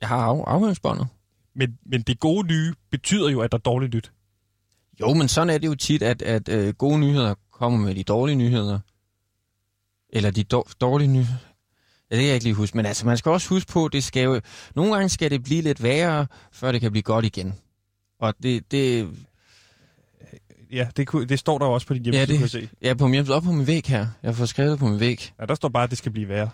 Jeg 0.00 0.08
har 0.08 0.16
af, 0.26 0.44
afhøringsbåndet. 0.46 1.08
Men, 1.54 1.78
men 1.86 2.02
det 2.02 2.20
gode 2.20 2.46
nye 2.46 2.74
betyder 2.90 3.28
jo, 3.30 3.40
at 3.40 3.52
der 3.52 3.58
er 3.58 3.62
dårligt 3.62 3.94
nyt. 3.94 4.12
Jo, 5.00 5.14
men 5.14 5.28
sådan 5.28 5.50
er 5.50 5.58
det 5.58 5.66
jo 5.68 5.74
tit, 5.74 6.02
at, 6.02 6.22
at 6.22 6.48
øh, 6.48 6.74
gode 6.74 6.98
nyheder 7.00 7.34
kommer 7.52 7.78
med 7.78 7.94
de 7.94 8.02
dårlige 8.04 8.36
nyheder. 8.36 8.78
Eller 10.08 10.30
de 10.30 10.44
dår, 10.44 10.68
dårlige 10.80 11.08
nyheder. 11.08 11.36
Ja, 12.10 12.16
det 12.16 12.20
kan 12.22 12.26
jeg 12.26 12.34
ikke 12.34 12.44
lige 12.44 12.54
huske. 12.54 12.76
Men 12.76 12.86
altså, 12.86 13.06
man 13.06 13.16
skal 13.18 13.30
også 13.32 13.48
huske 13.48 13.72
på, 13.72 13.88
det 13.88 14.04
skal 14.04 14.24
jo... 14.24 14.40
Nogle 14.76 14.92
gange 14.94 15.08
skal 15.08 15.30
det 15.30 15.42
blive 15.42 15.62
lidt 15.62 15.82
værre, 15.82 16.26
før 16.52 16.72
det 16.72 16.80
kan 16.80 16.90
blive 16.92 17.02
godt 17.02 17.24
igen. 17.24 17.54
Og 18.18 18.34
det... 18.42 18.70
det 18.70 19.08
Ja, 20.72 20.88
det, 20.96 21.06
kunne, 21.06 21.26
det 21.26 21.38
står 21.38 21.58
der 21.58 21.66
jo 21.66 21.72
også 21.72 21.86
på 21.86 21.94
din 21.94 22.04
Ja, 22.04 22.10
hjemmeside, 22.10 22.32
det- 22.42 22.50
kan 22.52 22.60
jeg 22.60 22.68
se. 22.70 22.76
ja, 22.88 22.94
på 22.94 23.06
min, 23.08 23.28
op 23.30 23.42
på 23.42 23.52
min 23.52 23.66
væg 23.66 23.84
her. 23.86 24.06
Jeg 24.22 24.34
får 24.36 24.44
skrevet 24.46 24.78
på 24.78 24.86
min 24.88 25.00
væg. 25.00 25.32
Ja, 25.40 25.46
der 25.46 25.54
står 25.54 25.68
bare, 25.68 25.84
at 25.84 25.90
det 25.90 25.98
skal 25.98 26.12
blive 26.12 26.28
værre. 26.28 26.50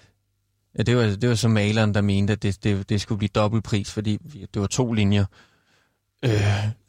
Ja, 0.78 0.82
det 0.82 0.96
var, 0.96 1.02
det 1.02 1.28
var 1.28 1.34
så 1.34 1.48
maleren, 1.48 1.94
der 1.94 2.00
mente, 2.00 2.32
at 2.32 2.42
det, 2.42 2.64
det, 2.64 2.88
det 2.88 3.00
skulle 3.00 3.18
blive 3.18 3.28
dobbeltpris, 3.28 3.90
fordi 3.92 4.16
det 4.54 4.60
var 4.60 4.66
to 4.66 4.92
linjer. 4.92 5.24
Øh, 6.24 6.30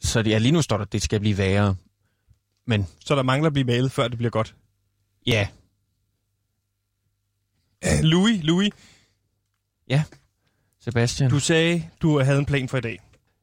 så 0.00 0.22
det, 0.22 0.30
ja, 0.30 0.38
lige 0.38 0.52
nu 0.52 0.62
står 0.62 0.76
der, 0.76 0.84
at 0.84 0.92
det 0.92 1.02
skal 1.02 1.20
blive 1.20 1.38
værre. 1.38 1.76
Men 2.66 2.86
Så 3.04 3.16
der 3.16 3.22
mangler 3.22 3.46
at 3.46 3.52
blive 3.52 3.64
malet, 3.66 3.92
før 3.92 4.08
det 4.08 4.18
bliver 4.18 4.30
godt. 4.30 4.54
ja, 5.26 5.48
Louis, 8.02 8.42
Louis, 8.44 8.72
Sebastian. 10.80 11.30
du 11.30 11.38
sagde, 11.40 11.88
du 12.02 12.20
havde 12.20 12.38
en 12.38 12.46
plan 12.46 12.68
for 12.68 12.78
i 12.78 12.80
dag. 12.80 13.00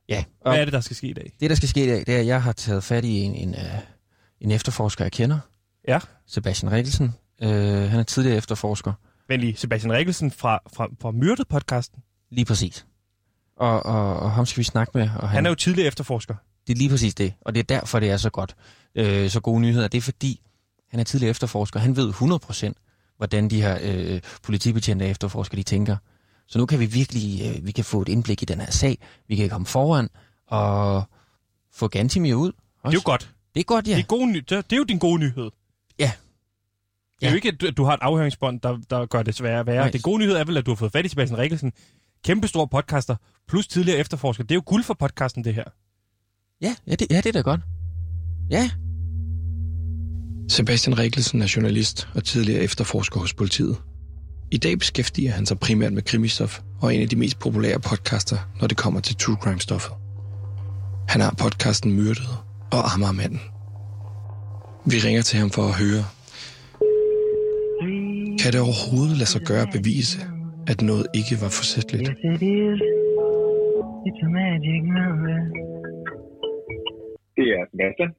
ja, 0.09 0.23
og 0.41 0.51
Hvad 0.51 0.61
er 0.61 0.65
det, 0.65 0.73
der 0.73 0.81
skal 0.81 0.95
ske 0.95 1.07
i 1.07 1.13
dag? 1.13 1.33
det, 1.39 1.49
der 1.49 1.55
skal 1.55 1.69
ske 1.69 1.83
i 1.83 1.87
dag, 1.87 1.99
det 1.99 2.15
er, 2.15 2.19
at 2.19 2.25
jeg 2.27 2.43
har 2.43 2.51
taget 2.51 2.83
fat 2.83 3.05
i 3.05 3.19
en, 3.21 3.35
en, 3.35 3.49
uh, 3.49 3.61
en 4.41 4.51
efterforsker, 4.51 5.05
jeg 5.05 5.11
kender. 5.11 5.39
Ja. 5.87 5.99
Sebastian 6.27 6.71
Rikkelsen. 6.71 7.13
Uh, 7.41 7.49
han 7.49 7.99
er 7.99 8.03
tidligere 8.03 8.37
efterforsker. 8.37 8.93
Men 9.29 9.39
lige 9.39 9.55
Sebastian 9.55 9.93
Rikkelsen 9.93 10.31
fra, 10.31 10.59
fra, 10.73 10.87
fra 11.01 11.11
Myrdet-podcasten. 11.11 12.03
Lige 12.31 12.45
præcis. 12.45 12.85
Og, 13.57 13.85
og, 13.85 14.19
og 14.19 14.31
ham 14.31 14.45
skal 14.45 14.59
vi 14.59 14.63
snakke 14.63 14.91
med. 14.97 15.03
Og 15.03 15.29
han, 15.29 15.35
Han 15.35 15.45
er 15.45 15.49
jo 15.49 15.55
tidligere 15.55 15.87
efterforsker. 15.87 16.35
Det 16.67 16.73
er 16.73 16.77
lige 16.77 16.89
præcis 16.89 17.15
det, 17.15 17.33
og 17.41 17.53
det 17.55 17.59
er 17.59 17.63
derfor, 17.63 17.99
det 17.99 18.09
er 18.09 18.17
så 18.17 18.29
godt. 18.29 18.55
Øh, 18.95 19.29
så 19.29 19.39
gode 19.39 19.61
nyheder. 19.61 19.87
Det 19.87 19.97
er 19.97 20.01
fordi, 20.01 20.41
han 20.89 20.99
er 20.99 21.03
tidligere 21.03 21.29
efterforsker. 21.29 21.79
Han 21.79 21.95
ved 21.95 22.13
100% 22.13 22.73
hvordan 23.17 23.49
de 23.49 23.61
her 23.61 23.77
øh, 23.81 24.21
politibetjente 24.43 25.03
og 25.03 25.09
efterforskere, 25.09 25.57
de 25.57 25.63
tænker. 25.63 25.97
Så 26.47 26.59
nu 26.59 26.65
kan 26.65 26.79
vi 26.79 26.85
virkelig 26.85 27.41
øh, 27.57 27.65
vi 27.65 27.71
kan 27.71 27.83
få 27.85 28.01
et 28.01 28.09
indblik 28.09 28.41
i 28.41 28.45
den 28.45 28.59
her 28.61 28.71
sag. 28.71 28.97
Vi 29.27 29.35
kan 29.35 29.49
komme 29.49 29.67
foran 29.67 30.09
og 30.47 31.03
få 31.73 31.87
Gantimir 31.87 32.35
ud. 32.35 32.51
Det 32.51 32.53
er 32.83 32.91
jo 32.91 33.01
godt. 33.05 33.33
Det 33.53 33.59
er 33.59 33.63
godt, 33.63 33.87
ja. 33.87 33.95
Det, 33.95 33.99
er 33.99 34.05
gode 34.05 34.31
ny- 34.31 34.43
det 34.49 34.73
er 34.73 34.77
jo 34.77 34.83
din 34.83 34.97
gode 34.99 35.19
nyhed. 35.19 35.51
Ja. 35.99 36.11
Det 37.19 37.23
er 37.25 37.27
Ja. 37.27 37.31
jo 37.31 37.35
ikke, 37.35 37.47
at 37.47 37.61
du, 37.61 37.67
at 37.67 37.77
du 37.77 37.83
har 37.83 37.93
et 37.93 37.99
afhøringsbånd, 38.01 38.59
der, 38.61 38.77
der 38.89 39.05
gør 39.05 39.23
det 39.23 39.35
sværere 39.35 39.65
værre. 39.65 39.77
Nej. 39.81 39.89
Det 39.91 40.03
gode 40.03 40.19
nyhed 40.19 40.35
er 40.35 40.43
vel, 40.43 40.57
at 40.57 40.65
du 40.65 40.71
har 40.71 40.75
fået 40.75 40.91
fat 40.91 41.05
i 41.05 41.09
Sebastian 41.09 41.39
Rikkelsen. 41.39 41.71
Kæmpe 42.25 42.47
stor 42.47 42.65
podcaster, 42.65 43.15
plus 43.47 43.67
tidligere 43.67 43.99
efterforsker. 43.99 44.43
Det 44.43 44.51
er 44.51 44.55
jo 44.55 44.63
guld 44.65 44.83
for 44.83 44.93
podcasten, 44.93 45.43
det 45.43 45.53
her. 45.53 45.63
Ja, 46.61 46.75
ja, 46.87 46.95
det, 46.95 47.07
ja, 47.11 47.17
det 47.17 47.25
er 47.25 47.31
da 47.31 47.41
godt. 47.41 47.61
Ja, 48.49 48.69
Sebastian 50.49 50.97
Rikkelsen 50.99 51.41
er 51.41 51.53
journalist 51.55 52.07
og 52.15 52.23
tidligere 52.23 52.61
efterforsker 52.63 53.19
hos 53.19 53.33
politiet. 53.33 53.77
I 54.51 54.57
dag 54.57 54.79
beskæftiger 54.79 55.31
han 55.31 55.45
sig 55.45 55.59
primært 55.59 55.93
med 55.93 56.01
krimistof 56.01 56.59
og 56.81 56.87
er 56.87 56.95
en 56.95 57.01
af 57.01 57.09
de 57.09 57.15
mest 57.15 57.39
populære 57.39 57.79
podcaster, 57.79 58.37
når 58.61 58.67
det 58.67 58.77
kommer 58.77 58.99
til 58.99 59.15
true 59.15 59.37
crime-stoffet. 59.41 59.93
Han 61.07 61.21
har 61.21 61.35
podcasten 61.37 61.91
Myrdet 61.93 62.27
og 62.71 62.93
Amagermanden. 62.93 63.39
Vi 64.85 64.97
ringer 64.97 65.21
til 65.21 65.39
ham 65.39 65.49
for 65.49 65.67
at 65.67 65.73
høre, 65.73 66.05
kan 68.41 68.49
det 68.53 68.61
overhovedet 68.67 69.17
lade 69.21 69.29
sig 69.35 69.41
gøre 69.41 69.61
at 69.67 69.71
bevise, 69.77 70.17
at 70.71 70.81
noget 70.81 71.05
ikke 71.19 71.35
var 71.43 71.51
forsætteligt? 71.59 72.09
Yes, 72.09 72.19
it 72.33 72.41
is. 72.41 72.79
It's 74.07 74.21
a 74.27 74.29
magic 74.39 74.81
number. 74.97 75.37
Det 77.37 77.47
er 77.57 77.63
Sebastian. 77.71 78.09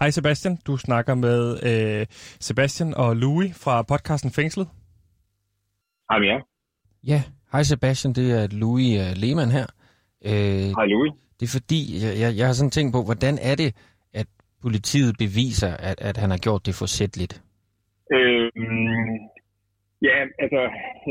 Hej 0.00 0.10
Sebastian, 0.10 0.58
du 0.66 0.76
snakker 0.76 1.14
med 1.14 1.40
øh, 1.70 2.06
Sebastian 2.40 2.94
og 2.94 3.16
Louis 3.16 3.54
fra 3.64 3.82
podcasten 3.82 4.30
Fængslet. 4.30 4.68
Hej 6.10 6.18
jer. 6.28 6.40
ja. 7.06 7.22
Hej 7.52 7.62
Sebastian, 7.62 8.12
det 8.14 8.42
er 8.42 8.46
Louis 8.50 9.00
uh, 9.00 9.16
Lehmann 9.22 9.50
her. 9.50 9.66
Øh, 10.24 10.32
Hej 10.32 10.86
Louis. 10.86 11.12
Det 11.40 11.46
er 11.46 11.50
fordi, 11.58 12.04
jeg, 12.04 12.20
jeg, 12.20 12.36
jeg 12.36 12.46
har 12.46 12.52
sådan 12.52 12.70
tænkt 12.70 12.92
på, 12.92 13.02
hvordan 13.02 13.38
er 13.42 13.54
det, 13.54 13.74
at 14.14 14.26
politiet 14.62 15.14
beviser, 15.18 15.76
at, 15.76 16.00
at 16.00 16.16
han 16.16 16.30
har 16.30 16.38
gjort 16.38 16.66
det 16.66 16.74
forsætteligt? 16.74 17.42
Øhm, 18.14 19.14
ja, 20.08 20.16
altså, 20.44 20.60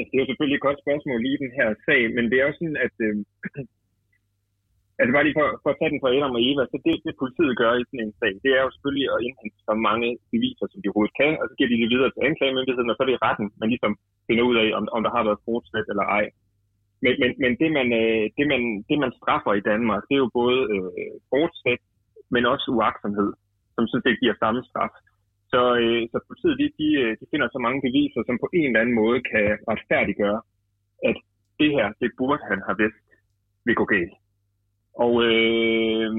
det 0.10 0.15
er 0.15 0.24
jo 0.24 0.29
selvfølgelig 0.29 0.57
et 0.57 0.67
godt 0.67 0.81
spørgsmål 0.83 1.19
lige 1.21 1.38
i 1.38 1.43
den 1.45 1.53
her 1.60 1.67
sag, 1.86 2.01
men 2.15 2.24
det 2.31 2.38
er 2.38 2.45
jo 2.48 2.53
sådan, 2.57 2.79
at... 2.86 2.95
Øh, 3.07 3.15
altså 5.00 5.12
bare 5.15 5.25
lige 5.27 5.39
for, 5.39 5.48
for 5.63 5.69
at 5.71 5.77
tage 5.79 5.91
den 5.93 6.01
fra 6.01 6.13
Adam 6.15 6.38
og 6.38 6.43
Eva, 6.50 6.63
så 6.65 6.77
det, 6.86 6.95
det 7.05 7.21
politiet 7.21 7.53
gør 7.62 7.74
i 7.75 7.88
sådan 7.88 8.03
en 8.05 8.17
sag, 8.19 8.33
det 8.43 8.51
er 8.57 8.62
jo 8.65 8.71
selvfølgelig 8.74 9.07
at 9.13 9.24
indhente 9.27 9.60
så 9.69 9.74
mange 9.89 10.10
beviser, 10.33 10.65
som 10.67 10.79
de 10.79 10.89
overhovedet 10.89 11.19
kan, 11.21 11.33
og 11.41 11.45
så 11.48 11.53
giver 11.55 11.69
de 11.71 11.81
det 11.81 11.91
videre 11.93 12.12
til 12.12 12.25
anklagemyndigheden, 12.29 12.91
og 12.91 12.95
så 12.95 13.01
er 13.03 13.10
det 13.10 13.25
retten, 13.27 13.48
man 13.62 13.69
ligesom 13.74 13.93
finder 14.27 14.43
ud 14.50 14.55
af, 14.63 14.67
om, 14.77 14.83
om 14.95 15.01
der 15.05 15.12
har 15.15 15.24
været 15.27 15.43
fortsat 15.48 15.88
eller 15.91 16.05
ej. 16.19 16.25
Men, 17.03 17.13
men, 17.21 17.31
men 17.43 17.51
det, 17.62 17.69
man, 17.77 17.88
øh, 18.01 18.24
det, 18.38 18.45
man, 18.51 18.62
det, 18.89 18.98
man 19.03 19.12
straffer 19.19 19.53
i 19.55 19.65
Danmark, 19.71 20.01
det 20.07 20.15
er 20.15 20.24
jo 20.25 20.38
både 20.41 20.57
øh, 20.74 21.13
fortsat, 21.31 21.81
men 22.33 22.43
også 22.53 22.67
uaksomhed, 22.77 23.29
som 23.75 23.83
sådan 23.88 24.05
set 24.05 24.21
giver 24.21 24.36
samme 24.43 24.62
straf. 24.69 24.93
Så, 25.51 25.62
øh, 25.84 26.01
så 26.12 26.17
politiet 26.27 26.55
de, 26.62 26.67
de, 26.79 26.88
øh, 27.01 27.12
de 27.20 27.25
finder 27.31 27.48
så 27.51 27.60
mange 27.65 27.79
beviser, 27.88 28.22
som 28.25 28.38
på 28.43 28.48
en 28.58 28.67
eller 28.67 28.81
anden 28.81 29.00
måde 29.01 29.20
kan 29.31 29.48
retfærdiggøre, 29.72 30.41
at 31.10 31.17
det 31.60 31.70
her, 31.75 31.88
det 32.01 32.10
burde 32.20 32.43
han 32.51 32.60
have 32.67 32.77
vidst 32.84 33.05
vil 33.65 33.75
gå 33.81 33.86
galt. 33.96 34.15
Og 35.03 35.13
øh, 35.29 36.10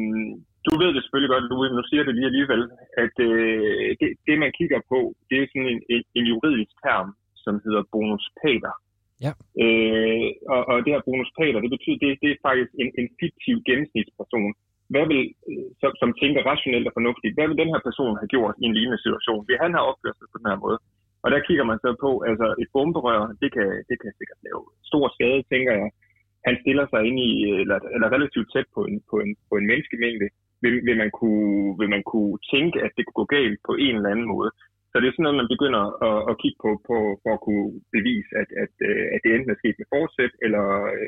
du 0.66 0.72
ved 0.80 0.90
det 0.94 1.02
selvfølgelig 1.02 1.32
godt, 1.34 1.48
Louis, 1.50 1.70
men 1.70 1.76
nu 1.78 1.84
siger 1.90 2.02
det 2.04 2.14
lige 2.14 2.30
alligevel, 2.32 2.62
at 3.04 3.14
øh, 3.28 3.88
det, 4.00 4.08
det, 4.26 4.36
man 4.44 4.52
kigger 4.58 4.80
på, 4.92 4.98
det 5.28 5.36
er 5.36 5.46
sådan 5.50 5.70
en, 5.74 5.80
en, 5.94 6.02
en 6.18 6.24
juridisk 6.32 6.74
term, 6.84 7.08
som 7.44 7.54
hedder 7.64 7.82
bonus 7.92 8.24
pater. 8.40 8.74
Ja. 9.26 9.32
Øh, 9.64 10.28
og, 10.54 10.60
og 10.70 10.76
det 10.84 10.92
her 10.94 11.08
bonus 11.08 11.30
pater, 11.38 11.58
det 11.64 11.72
betyder, 11.76 11.98
det, 12.02 12.10
det 12.22 12.30
er 12.30 12.44
faktisk 12.48 12.72
en, 12.82 12.90
en 13.00 13.08
fiktiv 13.20 13.56
gennemsnitsperson. 13.68 14.52
Hvad 14.92 15.04
vil, 15.10 15.22
øh, 15.50 15.68
som, 15.80 15.90
som 16.00 16.10
tænker 16.22 16.48
rationelt 16.52 16.88
og 16.88 16.96
fornuftigt, 16.98 17.34
hvad 17.36 17.46
vil 17.48 17.60
den 17.62 17.72
her 17.72 17.82
person 17.88 18.18
have 18.20 18.32
gjort 18.34 18.54
i 18.62 18.64
en 18.68 18.76
lignende 18.76 19.02
situation? 19.04 19.46
hvis 19.46 19.62
han 19.64 19.72
har 19.76 19.88
opført 19.90 20.16
sig 20.18 20.28
på 20.30 20.38
den 20.38 20.50
her 20.50 20.58
måde? 20.66 20.78
Og 21.24 21.28
der 21.34 21.46
kigger 21.46 21.66
man 21.70 21.78
så 21.84 21.90
på, 22.04 22.10
altså 22.30 22.46
et 22.62 22.68
bomberør, 22.74 23.22
det 23.42 23.50
kan, 23.56 23.68
det 23.88 23.96
kan 24.02 24.12
sikkert 24.18 24.40
lave 24.46 24.60
stor 24.90 25.04
skade, 25.16 25.42
tænker 25.52 25.72
jeg. 25.80 25.90
Han 26.46 26.56
stiller 26.62 26.86
sig 26.92 27.00
ind 27.08 27.18
i, 27.28 27.32
øh, 27.50 27.60
eller, 27.62 27.78
eller 27.94 28.08
relativt 28.16 28.48
tæt 28.54 28.68
på 28.76 28.80
en, 28.88 28.96
på 29.10 29.16
en, 29.24 29.30
på 29.48 29.54
en 29.58 29.66
menneskemængde. 29.70 30.28
Vil, 30.62 30.74
vil, 30.86 30.96
man 31.02 31.10
kunne, 31.20 31.78
vil 31.80 31.90
man 31.96 32.04
kunne 32.12 32.34
tænke, 32.54 32.76
at 32.86 32.92
det 32.96 33.02
kunne 33.04 33.20
gå 33.22 33.26
galt 33.36 33.58
på 33.68 33.72
en 33.86 33.94
eller 33.96 34.12
anden 34.12 34.28
måde? 34.34 34.50
Så 34.90 34.94
det 34.96 35.06
er 35.06 35.14
sådan 35.14 35.24
noget, 35.26 35.40
man 35.42 35.52
begynder 35.54 35.82
at, 36.08 36.18
at 36.30 36.34
kigge 36.42 36.58
på, 36.64 36.70
på 36.88 36.96
for 37.22 37.32
at 37.36 37.44
kunne 37.46 37.68
bevise, 37.96 38.30
at, 38.40 38.48
at, 38.62 38.74
øh, 38.88 39.04
at 39.14 39.20
det 39.22 39.30
enten 39.30 39.52
er 39.52 39.60
sket 39.60 39.76
med 39.78 39.90
forsæt 39.92 40.34
eller 40.46 40.64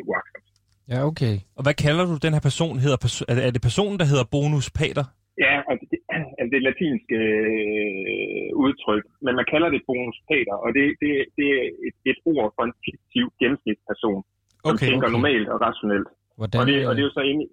uagtsomt. 0.09 0.54
Ja, 0.93 0.99
okay. 1.11 1.35
Og 1.57 1.63
hvad 1.65 1.77
kalder 1.85 2.05
du 2.11 2.15
den 2.27 2.33
her 2.37 2.45
person? 2.49 2.75
Hedder 2.85 2.99
perso- 3.05 3.29
er 3.49 3.53
det 3.57 3.63
personen, 3.69 3.97
der 4.01 4.07
hedder 4.13 4.27
bonus 4.37 4.67
pater? 4.81 5.07
Ja, 5.45 5.55
altså 5.71 5.85
det, 5.91 5.99
altså 6.39 6.49
det 6.51 6.57
er 6.57 6.63
et 6.63 6.69
latinsk 6.71 7.07
øh, 7.23 8.49
udtryk, 8.65 9.05
men 9.25 9.33
man 9.41 9.47
kalder 9.53 9.69
det 9.75 9.81
bonus 9.89 10.19
pater, 10.31 10.57
og 10.65 10.69
det, 10.77 10.85
det, 11.03 11.11
det 11.39 11.47
er 11.59 11.63
et, 11.89 11.97
et 12.11 12.19
ord 12.33 12.49
for 12.57 12.63
en 12.69 12.75
fiktiv 12.87 13.27
gennemsnitsperson, 13.41 14.21
som 14.65 14.75
Okay, 14.75 14.89
tænker 14.91 15.09
okay. 15.09 15.17
normalt 15.17 15.49
og 15.55 15.59
rationelt. 15.67 16.09
Hvordan, 16.39 16.61
og, 16.61 16.67
det, 16.69 16.77
og 16.89 16.93
øh, 16.93 16.97
det 16.97 17.03
er 17.03 17.09
jo 17.11 17.15
så 17.21 17.25
inde, 17.31 17.45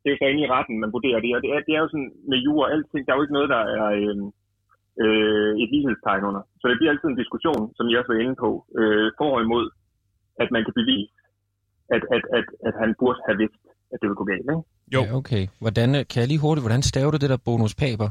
det 0.00 0.06
er 0.08 0.14
jo 0.14 0.20
så 0.22 0.28
inde 0.30 0.42
i 0.44 0.50
retten, 0.54 0.74
man 0.84 0.94
vurderer 0.96 1.20
det, 1.24 1.30
og 1.36 1.40
det 1.42 1.50
er, 1.54 1.60
det 1.68 1.72
er 1.76 1.82
jo 1.84 1.88
sådan 1.94 2.12
med 2.30 2.38
jura 2.46 2.64
og 2.66 2.72
alting, 2.74 3.02
der 3.04 3.12
er 3.12 3.18
jo 3.18 3.24
ikke 3.24 3.38
noget, 3.38 3.50
der 3.56 3.62
er 3.76 3.86
øh, 4.00 4.16
øh, 5.02 5.52
et 5.62 5.68
lighedstegn 5.74 6.24
under. 6.28 6.42
Så 6.60 6.64
det 6.68 6.76
bliver 6.78 6.92
altid 6.92 7.08
en 7.10 7.22
diskussion, 7.22 7.62
som 7.76 7.84
jeg 7.86 7.98
også 8.00 8.12
var 8.12 8.22
inde 8.24 8.36
på, 8.44 8.50
øh, 8.80 9.08
for 9.18 9.30
og 9.36 9.42
imod, 9.46 9.66
at 10.42 10.48
man 10.54 10.62
kan 10.66 10.74
bevise, 10.80 11.12
at, 11.94 12.02
at, 12.14 12.22
at, 12.38 12.46
at 12.68 12.74
han 12.82 12.90
burde 13.00 13.20
have 13.26 13.38
vidst, 13.42 13.62
at 13.92 13.96
det 14.00 14.06
ville 14.08 14.20
gå 14.22 14.26
galt, 14.32 14.46
ikke? 14.54 14.62
Jo. 14.94 15.00
Ja, 15.04 15.14
okay. 15.20 15.42
Hvordan, 15.62 15.88
øh, 15.98 16.02
kan 16.10 16.18
jeg 16.22 16.28
lige 16.32 16.44
hurtigt, 16.46 16.64
hvordan 16.66 16.82
staver 16.90 17.10
du 17.12 17.18
det 17.22 17.30
der 17.32 17.40
bonus 17.48 17.74
paper? 17.84 18.08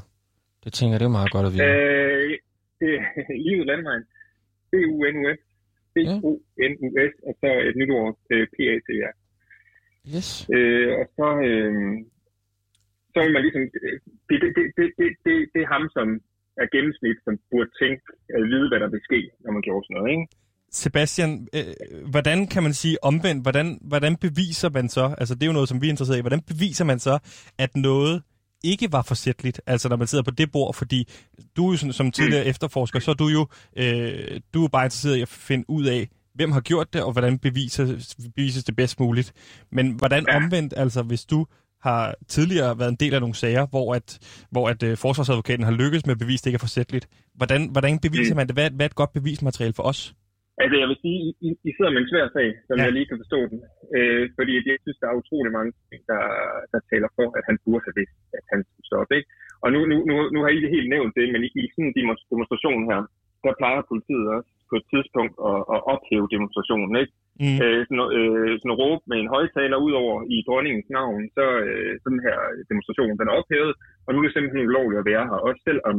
Det 0.63 0.71
tænker 0.77 0.93
jeg, 0.93 0.99
det 1.01 1.09
er 1.11 1.17
meget 1.19 1.31
godt 1.35 1.45
at 1.47 1.51
vide. 1.53 1.63
Øh, 1.63 2.31
det 2.79 2.91
er 2.95 3.05
livet 3.47 3.65
landvejen. 3.71 4.05
B-U-N-U-S. 4.71 5.41
B-O-N-U-S. 5.95 7.13
Og 7.27 7.33
så 7.41 7.47
et 7.69 7.75
nyt 7.79 7.91
ord. 7.99 8.13
øh, 8.33 8.45
P-A-T-R. 8.53 9.13
Yes. 10.15 10.29
Øh, 10.55 10.89
og 10.99 11.05
så, 11.17 11.27
øh, 11.47 11.73
så 13.13 13.17
vil 13.23 13.33
man 13.35 13.41
ligesom... 13.45 13.63
øh, 13.83 13.97
Det, 14.29 14.37
det, 14.43 14.49
det, 14.57 14.65
det, 14.77 14.87
det, 14.99 15.07
det, 15.25 15.35
det 15.53 15.61
er 15.65 15.69
ham, 15.75 15.85
som 15.97 16.07
er 16.61 16.67
gennemsnit, 16.75 17.17
som 17.25 17.33
burde 17.51 17.71
tænke 17.81 18.03
at 18.37 18.43
vide, 18.51 18.67
hvad 18.69 18.79
der 18.83 18.89
vil 18.93 19.03
ske, 19.09 19.19
når 19.43 19.51
man 19.55 19.63
gjorde 19.67 19.83
sådan 19.85 19.95
noget, 19.97 20.11
ikke? 20.15 20.25
Sebastian, 20.71 21.47
øh, 21.53 21.63
hvordan 22.09 22.47
kan 22.47 22.63
man 22.63 22.73
sige 22.73 23.03
omvendt, 23.03 23.41
hvordan, 23.41 23.79
hvordan 23.81 24.15
beviser 24.15 24.69
man 24.69 24.89
så, 24.89 25.15
altså 25.17 25.35
det 25.35 25.43
er 25.43 25.47
jo 25.47 25.53
noget, 25.53 25.69
som 25.69 25.81
vi 25.81 25.87
er 25.87 25.89
interesseret 25.89 26.17
i, 26.17 26.21
hvordan 26.21 26.41
beviser 26.41 26.85
man 26.85 26.99
så, 26.99 27.19
at 27.57 27.75
noget 27.75 28.23
ikke 28.63 28.91
var 28.91 29.01
forsætligt, 29.01 29.61
altså 29.67 29.89
når 29.89 29.95
man 29.95 30.07
sidder 30.07 30.23
på 30.23 30.31
det 30.31 30.51
bord, 30.51 30.73
fordi 30.73 31.07
du 31.57 31.67
er 31.67 31.71
jo 31.71 31.77
sådan, 31.77 31.93
som 31.93 32.11
tidligere 32.11 32.45
efterforsker, 32.45 32.99
så 32.99 33.11
er 33.11 33.15
du 33.15 33.27
jo 33.27 33.47
øh, 33.77 34.39
du 34.53 34.63
er 34.63 34.67
bare 34.67 34.85
interesseret 34.85 35.15
i 35.17 35.21
at 35.21 35.27
finde 35.27 35.69
ud 35.69 35.85
af, 35.85 36.09
hvem 36.33 36.51
har 36.51 36.61
gjort 36.61 36.93
det, 36.93 37.03
og 37.03 37.11
hvordan 37.11 37.39
bevises, 37.39 38.15
bevises 38.35 38.63
det 38.63 38.75
bedst 38.75 38.99
muligt. 38.99 39.33
Men 39.71 39.91
hvordan 39.91 40.25
ja. 40.29 40.35
omvendt, 40.35 40.73
altså 40.77 41.01
hvis 41.01 41.25
du 41.25 41.45
har 41.81 42.15
tidligere 42.27 42.79
været 42.79 42.89
en 42.89 42.95
del 42.95 43.13
af 43.13 43.19
nogle 43.21 43.35
sager, 43.35 43.65
hvor 43.65 43.95
at, 43.95 44.19
hvor 44.51 44.69
at 44.69 44.83
øh, 44.83 44.97
forsvarsadvokaten 44.97 45.65
har 45.65 45.71
lykkes 45.71 46.05
med 46.05 46.15
at 46.15 46.19
bevise, 46.19 46.41
det 46.43 46.47
ikke 46.47 46.55
er 46.55 46.59
forsætligt. 46.59 47.07
Hvordan, 47.35 47.69
hvordan 47.71 47.99
beviser 47.99 48.33
Mm. 48.33 48.37
man 48.37 48.47
det? 48.47 48.55
Hvad, 48.55 48.69
hvad 48.71 48.85
er 48.85 48.89
et 48.89 48.95
godt 48.95 49.13
bevismateriale 49.13 49.73
for 49.73 49.83
os? 49.83 50.13
Altså, 50.61 50.75
jeg 50.81 50.87
vil 50.89 50.99
sige, 51.05 51.19
I, 51.47 51.49
I, 51.67 51.71
sidder 51.75 51.91
med 51.93 52.01
en 52.01 52.11
svær 52.11 52.27
sag, 52.37 52.49
som 52.67 52.75
Ja. 52.77 52.83
jeg 52.85 52.95
lige 52.95 53.09
kan 53.09 53.21
forstå 53.23 53.39
den. 53.51 53.59
Øh, 53.97 54.23
fordi 54.37 54.51
jeg 54.55 54.77
synes, 54.83 54.99
der 55.01 55.07
er 55.09 55.19
utrolig 55.21 55.51
mange 55.57 55.71
ting, 55.89 56.01
der, 56.11 56.23
der 56.73 56.79
taler 56.91 57.09
for, 57.17 57.27
at 57.37 57.43
han 57.49 57.55
burde 57.65 57.85
have 57.87 57.97
vidst, 57.99 58.17
at 58.37 58.45
han 58.51 58.59
skulle 58.67 58.87
stoppe. 58.89 59.11
Ikke? 59.17 59.29
Og 59.63 59.69
nu, 59.73 59.79
nu, 59.91 59.95
nu, 60.09 60.13
nu 60.33 60.39
har 60.43 60.51
I 60.53 60.59
det 60.63 60.75
helt 60.75 60.89
nævnt 60.95 61.13
det, 61.19 61.25
men 61.33 61.41
i, 61.47 61.49
i 61.63 61.67
sådan 61.73 61.85
en 61.87 61.97
demonstration 62.33 62.81
her, 62.91 62.99
der 63.45 63.59
plejer 63.61 63.89
politiet 63.91 64.25
også 64.37 64.51
på 64.69 64.75
et 64.79 64.85
tidspunkt 64.93 65.35
at, 65.49 65.59
at 65.75 65.79
ophæve 65.93 66.27
demonstrationen. 66.35 66.93
Ikke? 67.01 67.13
Mm. 67.43 67.57
Øh, 67.63 67.79
sådan, 67.87 67.99
øh, 68.19 68.51
sådan 68.59 68.73
at 68.75 68.79
råbe 68.83 69.03
med 69.11 69.17
en 69.19 69.33
højtaler 69.35 69.77
ud 69.85 69.93
over 70.03 70.15
i 70.35 70.37
dronningens 70.47 70.89
navn, 70.97 71.21
så 71.37 71.45
øh, 71.67 71.91
sådan 72.03 72.21
her 72.27 72.37
demonstration, 72.71 73.17
den 73.19 73.29
er 73.29 73.37
ophævet, 73.39 73.73
og 74.05 74.09
nu 74.09 74.17
er 74.19 74.25
det 74.25 74.33
simpelthen 74.33 74.67
ulovligt 74.69 75.01
at 75.01 75.09
være 75.11 75.25
her, 75.29 75.37
også 75.49 75.61
selvom 75.69 75.97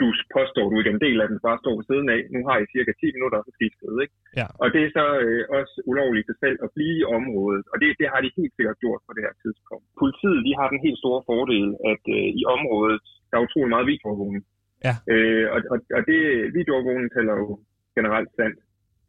du 0.00 0.06
påstår, 0.36 0.64
du 0.66 0.76
ikke 0.78 0.90
er 0.92 0.98
en 0.98 1.06
del 1.08 1.18
af 1.24 1.28
den, 1.30 1.38
bare 1.46 1.62
står 1.62 1.74
ved 1.78 1.86
siden 1.90 2.08
af. 2.16 2.20
Nu 2.34 2.40
har 2.48 2.56
I 2.58 2.72
cirka 2.74 2.92
10 2.92 3.16
minutter, 3.16 3.38
så 3.40 3.50
skal 3.52 3.66
I 3.68 3.74
skride, 3.76 3.98
ikke? 4.04 4.14
Ja. 4.40 4.46
Og 4.62 4.66
det 4.74 4.80
er 4.84 4.90
så 4.98 5.06
øh, 5.24 5.42
også 5.58 5.74
ulovligt 5.90 6.26
til 6.26 6.36
selv 6.44 6.58
at 6.66 6.70
blive 6.76 6.96
i 7.00 7.08
området, 7.18 7.64
og 7.72 7.76
det, 7.80 7.88
det 8.00 8.08
har 8.12 8.20
de 8.24 8.36
helt 8.38 8.54
sikkert 8.56 8.78
gjort 8.82 9.02
på 9.06 9.12
det 9.16 9.22
her 9.26 9.34
tidspunkt. 9.44 9.84
Politiet, 10.02 10.40
de 10.48 10.52
har 10.58 10.68
den 10.72 10.80
helt 10.86 10.98
store 11.02 11.22
fordel, 11.30 11.68
at 11.92 12.04
øh, 12.16 12.28
i 12.40 12.42
området, 12.56 12.98
der 13.28 13.34
er 13.36 13.46
utrolig 13.46 13.72
meget 13.74 13.90
videoovervågning. 13.92 14.44
Ja. 14.86 14.94
Øh, 15.12 15.46
og, 15.54 15.58
og, 15.72 15.78
og 15.96 16.02
det, 16.08 16.18
videoovervågning 16.58 17.08
tæller 17.16 17.34
jo 17.42 17.48
generelt 17.96 18.30
sandt. 18.38 18.58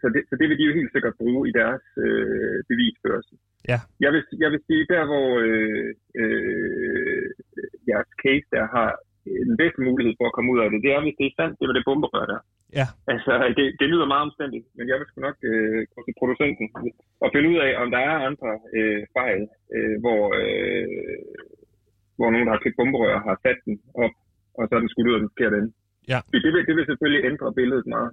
Så 0.01 0.05
det, 0.13 0.21
så 0.29 0.33
det 0.39 0.45
vil 0.49 0.57
de 0.59 0.67
jo 0.69 0.77
helt 0.79 0.91
sikkert 0.95 1.15
bruge 1.21 1.41
i 1.49 1.53
deres 1.61 1.85
øh, 2.05 2.57
bevisførelse. 2.71 3.33
Ja. 3.71 3.79
Jeg 4.03 4.11
vil, 4.13 4.23
jeg 4.43 4.49
vil 4.53 4.61
sige, 4.67 4.85
der 4.93 5.03
hvor 5.11 5.29
øh, 5.47 5.89
øh, 6.21 7.27
jeres 7.89 8.11
case 8.23 8.47
der 8.55 8.65
har 8.75 8.89
den 9.49 9.55
bedste 9.61 9.81
mulighed 9.87 10.13
for 10.19 10.25
at 10.27 10.35
komme 10.35 10.51
ud 10.53 10.59
af 10.63 10.67
det, 10.69 10.79
det 10.85 10.91
er, 10.95 11.01
hvis 11.03 11.17
det 11.19 11.25
er 11.27 11.37
sandt, 11.39 11.57
det 11.59 11.65
var 11.67 11.75
det 11.75 11.87
bomberør 11.89 12.25
der. 12.33 12.39
Ja. 12.79 12.87
Altså, 13.13 13.31
det, 13.57 13.65
det 13.79 13.87
lyder 13.91 14.11
meget 14.13 14.27
omstændigt, 14.29 14.65
men 14.77 14.85
jeg 14.89 14.97
vil 14.97 15.07
sgu 15.07 15.17
nok 15.27 15.37
øh, 15.51 15.79
gå 15.93 15.99
til 16.05 16.15
producenten 16.21 16.65
og 17.23 17.27
finde 17.33 17.47
ud 17.51 17.59
af, 17.67 17.71
om 17.81 17.87
der 17.95 18.01
er 18.09 18.15
andre 18.29 18.51
øh, 18.77 19.01
fejl, 19.17 19.41
øh, 19.75 19.95
hvor, 20.03 20.21
øh, 20.41 20.87
hvor 22.17 22.29
nogen, 22.31 22.45
der 22.47 22.53
har 22.55 22.63
købt 22.63 22.79
bomberør, 22.79 23.17
har 23.27 23.35
sat 23.45 23.59
den 23.65 23.75
op, 24.03 24.15
og 24.57 24.63
så 24.65 24.71
er 24.75 24.81
den 24.83 24.91
skudt 24.91 25.09
ud 25.09 25.17
af 25.17 25.21
den 25.23 25.31
forkerte 25.33 25.55
ende. 25.59 25.71
Ja. 26.13 26.19
Det, 26.31 26.39
det, 26.45 26.51
vil, 26.53 26.61
det 26.69 26.75
vil 26.77 26.85
selvfølgelig 26.91 27.21
ændre 27.29 27.47
billedet 27.59 27.87
meget. 27.95 28.11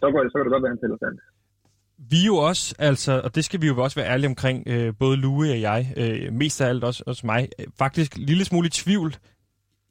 Så, 0.00 0.06
går 0.12 0.22
det, 0.22 0.30
så 0.30 0.36
kan 0.36 0.44
det 0.46 0.54
godt 0.54 0.64
være, 0.64 0.72
at 0.72 0.76
han 0.76 0.82
tæller 0.84 1.00
sandt. 1.04 1.20
Vi 2.12 2.20
jo 2.30 2.34
også, 2.50 2.64
altså, 2.78 3.12
og 3.24 3.34
det 3.36 3.44
skal 3.44 3.60
vi 3.62 3.66
jo 3.66 3.74
også 3.86 4.00
være 4.00 4.10
ærlige 4.12 4.32
omkring, 4.34 4.58
øh, 4.72 4.92
både 4.98 5.16
Louis 5.16 5.50
og 5.56 5.60
jeg, 5.60 5.80
øh, 6.00 6.32
mest 6.32 6.60
af 6.60 6.68
alt 6.68 6.84
også, 6.84 7.02
også 7.06 7.22
mig, 7.26 7.48
øh, 7.58 7.66
faktisk 7.78 8.10
en 8.16 8.22
lille 8.30 8.44
smule 8.44 8.66
i 8.66 8.70
tvivl 8.70 9.10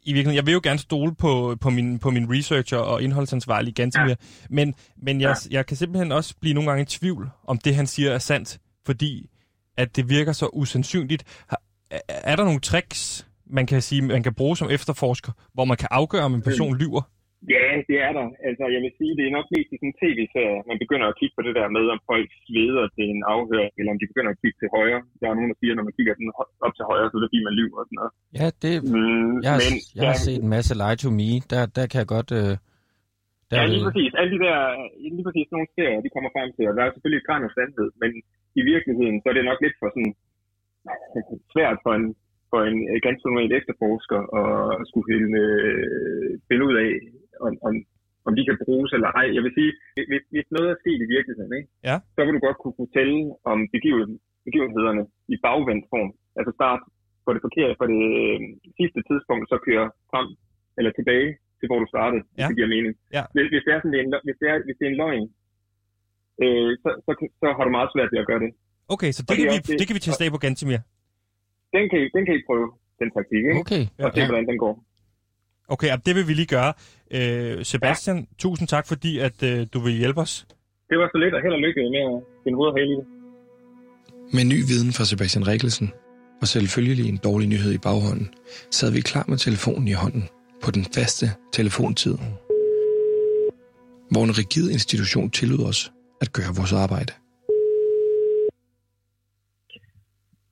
i 0.04 0.14
virkeligheden. 0.14 0.36
Jeg 0.36 0.46
vil 0.46 0.54
jo 0.54 0.60
gerne 0.64 0.80
stole 0.80 1.16
på, 1.16 1.58
på, 1.62 1.70
min, 1.70 2.00
på 2.00 2.10
min 2.10 2.34
researcher 2.34 2.78
og 2.78 3.04
indholdsansvarlig 3.04 3.76
Gantemir, 3.76 4.10
ja. 4.10 4.16
men, 4.50 4.76
men 4.98 5.22
jeg, 5.22 5.36
jeg 5.52 5.66
kan 5.66 5.78
simpelthen 5.78 6.12
også 6.12 6.34
blive 6.42 6.54
nogle 6.54 6.70
gange 6.70 6.82
i 6.82 6.86
tvivl, 6.86 7.30
om 7.48 7.58
det 7.58 7.76
han 7.76 7.88
siger 7.88 8.12
er 8.12 8.20
sandt, 8.20 8.60
fordi 8.86 9.30
at 9.78 9.96
det 9.96 10.10
virker 10.10 10.32
så 10.32 10.50
usandsynligt. 10.54 11.24
Er, 11.50 12.00
er 12.08 12.36
der 12.36 12.44
nogle 12.44 12.60
tricks, 12.60 13.28
man 13.50 13.66
kan 13.68 13.82
sige, 13.82 14.02
man 14.02 14.24
kan 14.24 14.34
bruge 14.34 14.58
som 14.58 14.70
efterforsker, 14.70 15.32
hvor 15.54 15.66
man 15.66 15.78
kan 15.78 15.88
afgøre, 15.92 16.24
om 16.24 16.34
en 16.34 16.42
person 16.42 16.76
lyver? 16.76 17.02
Ja, 17.56 17.66
det 17.90 17.98
er 18.06 18.12
der. 18.18 18.28
Altså, 18.48 18.64
jeg 18.76 18.82
vil 18.84 18.94
sige, 19.00 19.14
det 19.18 19.26
er 19.26 19.38
nok 19.38 19.48
mest 19.56 19.70
i 19.74 19.78
sådan 19.78 19.92
en 19.92 20.00
tv-serie, 20.02 20.60
man 20.72 20.78
begynder 20.84 21.08
at 21.10 21.18
kigge 21.20 21.36
på 21.38 21.44
det 21.48 21.54
der 21.60 21.68
med, 21.76 21.86
om 21.96 22.00
folk 22.12 22.30
sveder 22.46 22.86
til 22.96 23.06
en 23.14 23.22
afhøring, 23.36 23.74
eller 23.80 23.92
om 23.94 24.00
de 24.02 24.12
begynder 24.12 24.32
at 24.34 24.42
kigge 24.42 24.58
til 24.60 24.70
højre. 24.78 25.02
Der 25.20 25.28
er 25.28 25.36
nogen, 25.38 25.52
der 25.52 25.60
siger, 25.62 25.74
når 25.76 25.86
man 25.88 25.96
kigger 25.98 26.14
sådan 26.16 26.34
op 26.66 26.74
til 26.78 26.86
højre, 26.92 27.08
så 27.08 27.16
er 27.16 27.22
det 27.22 27.30
fordi, 27.30 27.42
man 27.48 27.58
lyver 27.60 27.78
og 27.82 27.86
sådan 27.88 28.00
noget. 28.02 28.14
Ja, 28.40 28.48
det, 28.64 28.74
Mm, 28.94 29.34
jeg, 29.46 29.52
har, 29.56 29.62
men, 29.64 29.76
jeg 29.98 30.06
har 30.12 30.20
set 30.26 30.40
en 30.44 30.52
masse 30.56 30.74
Lie 30.82 30.98
to 31.04 31.10
Me. 31.20 31.32
Der, 31.52 31.62
der 31.78 31.86
kan 31.92 32.00
jeg 32.04 32.10
godt... 32.16 32.32
Øh, 32.40 32.54
der, 33.50 33.56
Ja, 33.58 33.64
lige 33.74 33.86
præcis. 33.88 34.12
Alle 34.20 34.32
de 34.36 34.40
der, 34.48 34.58
lige 35.16 35.26
præcis 35.28 35.48
nogle 35.54 35.70
serier, 35.76 36.02
de 36.06 36.14
kommer 36.16 36.30
frem 36.36 36.50
til, 36.56 36.66
og 36.70 36.74
der 36.76 36.84
er 36.84 36.92
selvfølgelig 36.94 37.22
et 37.22 37.28
græn 37.28 37.48
af 37.48 37.52
sandhed, 37.58 37.90
men 38.02 38.12
i 38.60 38.62
virkeligheden, 38.72 39.16
så 39.20 39.26
er 39.30 39.36
det 39.36 39.50
nok 39.50 39.60
lidt 39.66 39.78
for 39.82 39.90
sådan 39.96 40.14
svært 41.54 41.78
for 41.86 41.94
en, 42.00 42.08
for 42.52 42.60
en 42.70 42.78
ganske 43.06 43.26
normal 43.28 43.52
efterforsker 43.60 44.20
at 44.40 44.88
skulle 44.90 45.08
finde, 45.14 45.32
øh, 45.40 46.30
finde 46.50 46.64
ud 46.70 46.76
af, 46.86 46.92
om, 47.48 47.54
om 47.68 47.74
om 48.28 48.34
de 48.38 48.44
kan 48.50 48.58
bruges 48.66 48.90
eller 48.96 49.10
ej. 49.22 49.28
Jeg 49.36 49.42
vil 49.46 49.54
sige, 49.60 49.72
hvis, 50.12 50.24
hvis 50.34 50.48
noget 50.56 50.68
er 50.74 50.78
sket 50.84 51.00
i 51.06 51.10
virkeligheden, 51.16 51.52
ikke? 51.60 51.70
Ja. 51.90 51.96
så 52.16 52.20
vil 52.26 52.36
du 52.38 52.42
godt 52.48 52.58
kunne 52.62 52.78
fortælle 52.84 53.18
om 53.52 53.58
begiven- 53.76 54.20
begivenhederne 54.48 55.04
i 55.34 55.36
bagvendt 55.48 55.86
form. 55.94 56.10
Altså 56.40 56.52
start 56.60 56.82
på 57.26 57.30
det 57.36 57.42
forkerte, 57.48 57.74
på 57.82 57.86
det 57.94 58.02
øh, 58.24 58.38
sidste 58.80 59.00
tidspunkt, 59.10 59.44
så 59.52 59.56
køre 59.68 59.86
frem 60.12 60.28
eller 60.78 60.92
tilbage 61.00 61.30
til, 61.60 61.68
hvor 61.70 61.80
du 61.84 61.88
startede, 61.96 62.22
ja. 62.24 62.30
Ja. 62.30 62.36
hvis 62.38 62.50
det 62.52 62.58
giver 62.60 62.72
mening. 62.76 62.94
Ja. 63.18 63.24
Hvis, 63.36 63.48
hvis, 63.54 63.64
det 63.66 63.72
er 63.74 63.80
sådan, 63.80 63.94
det 63.94 64.00
er 64.02 64.06
en, 64.08 64.14
hvis, 64.28 64.38
det 64.42 64.48
er, 64.54 64.58
hvis 64.68 64.78
det 64.80 64.86
er 64.88 64.92
en 64.94 65.00
løgn, 65.04 65.26
øh, 66.44 66.72
så, 66.84 66.90
så, 67.06 67.12
så 67.42 67.48
har 67.58 67.64
du 67.68 67.72
meget 67.78 67.90
svært 67.94 68.10
ved 68.14 68.20
at 68.24 68.28
gøre 68.32 68.42
det. 68.46 68.52
Okay, 68.96 69.12
så 69.16 69.22
det, 69.22 69.28
det 69.30 69.36
kan 69.38 69.46
er 69.48 69.52
vi, 69.54 69.58
det- 69.68 69.78
det 69.80 69.86
kan 69.88 69.96
vi 69.98 70.04
teste 70.08 70.24
af 70.26 70.32
på 70.36 70.42
Gantimir. 70.46 70.82
Den 71.76 71.84
kan, 71.92 71.98
I, 72.04 72.06
den 72.16 72.24
kan 72.28 72.34
I 72.40 72.42
prøve, 72.50 72.68
den 73.02 73.10
taktik, 73.18 73.42
ikke? 73.50 73.60
Okay. 73.64 73.84
Og 74.06 74.10
se, 74.16 74.20
hvordan 74.30 74.48
den 74.52 74.58
går. 74.66 74.74
Okay, 75.70 75.92
og 75.92 76.06
det 76.06 76.16
vil 76.16 76.28
vi 76.28 76.34
lige 76.34 76.46
gøre. 76.58 76.74
Øh, 77.18 77.66
Sebastian, 77.66 78.18
ja. 78.18 78.24
tusind 78.38 78.68
tak, 78.68 78.88
fordi 78.88 79.20
at 79.20 79.44
øh, 79.44 79.68
du 79.74 79.80
vil 79.80 79.94
hjælpe 79.94 80.22
os. 80.22 80.48
Det 80.90 80.98
var 81.00 81.10
så 81.14 81.18
lidt, 81.24 81.34
og 81.36 81.42
held 81.42 81.54
og 81.54 81.60
lykke 81.60 81.82
med 81.96 82.04
at 82.14 82.24
finde 82.44 82.56
hoved 82.58 82.70
og 82.72 82.76
hale 82.78 82.92
i 82.94 82.96
det. 83.00 83.06
Med 84.34 84.44
ny 84.54 84.60
viden 84.72 84.92
fra 84.94 85.06
Sebastian 85.06 85.48
Rikkelsen, 85.48 85.92
og 86.42 86.48
selvfølgelig 86.48 87.10
en 87.10 87.18
dårlig 87.18 87.48
nyhed 87.48 87.74
i 87.74 87.78
baghånden, 87.78 88.30
sad 88.72 88.92
vi 88.92 89.02
klar 89.02 89.26
med 89.28 89.38
telefonen 89.38 89.88
i 89.88 89.92
hånden 89.92 90.24
på 90.64 90.72
den 90.72 90.86
faste 90.96 91.26
telefontid. 91.54 92.18
Hvor 94.12 94.24
en 94.24 94.38
rigid 94.38 94.72
institution 94.72 95.30
tillod 95.30 95.64
os 95.66 95.92
at 96.22 96.34
gøre 96.34 96.56
vores 96.58 96.74
arbejde. 96.74 97.14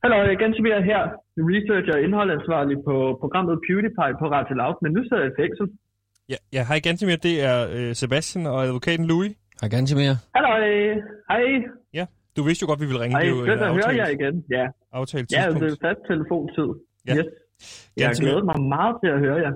Hallo, 0.07 0.35
Gansimir 0.43 0.79
her. 0.91 1.01
Researcher 1.51 1.93
og 1.97 2.01
indholdansvarlig 2.05 2.77
på 2.87 2.95
programmet 3.21 3.55
PewDiePie 3.65 4.15
på 4.21 4.25
Radio 4.35 4.53
Loud, 4.61 4.75
men 4.83 4.91
nu 4.95 5.01
sidder 5.03 5.23
jeg 5.23 5.31
i 5.33 5.37
fængsel. 5.41 5.65
Ja, 6.31 6.37
ja 6.55 6.61
hej 6.69 6.79
Gantimir, 6.85 7.17
det 7.27 7.35
er 7.49 7.57
øh, 7.75 7.95
Sebastian 8.01 8.45
og 8.45 8.57
advokaten 8.67 9.05
Louis. 9.11 9.31
Hej 9.61 9.69
Gantimir. 9.75 10.13
Hallo, 10.35 10.51
hej. 11.31 11.43
Ja, 11.97 12.05
du 12.35 12.41
vidste 12.47 12.61
jo 12.63 12.67
godt, 12.71 12.79
vi 12.83 12.87
ville 12.89 13.01
ringe. 13.03 13.13
Hej, 13.15 13.23
det 13.23 13.29
er 13.31 13.35
jo 13.35 13.43
øh, 13.45 13.51
at 13.51 13.57
høre 13.57 13.69
aftalt, 13.69 13.97
jer 13.97 14.09
igen. 14.17 14.35
Ja, 14.57 14.65
aftalt 14.99 15.31
ja 15.31 15.41
det 15.61 15.71
er 15.73 15.77
fast 15.87 16.01
telefontid. 16.11 16.69
Ja. 17.07 17.15
Yes. 17.17 17.25
Jeg 17.97 18.05
har 18.05 18.09
Gansimir. 18.09 18.29
glædet 18.29 18.45
mig 18.51 18.57
meget 18.75 18.95
til 19.03 19.09
at 19.15 19.19
høre 19.25 19.39
jer. 19.45 19.53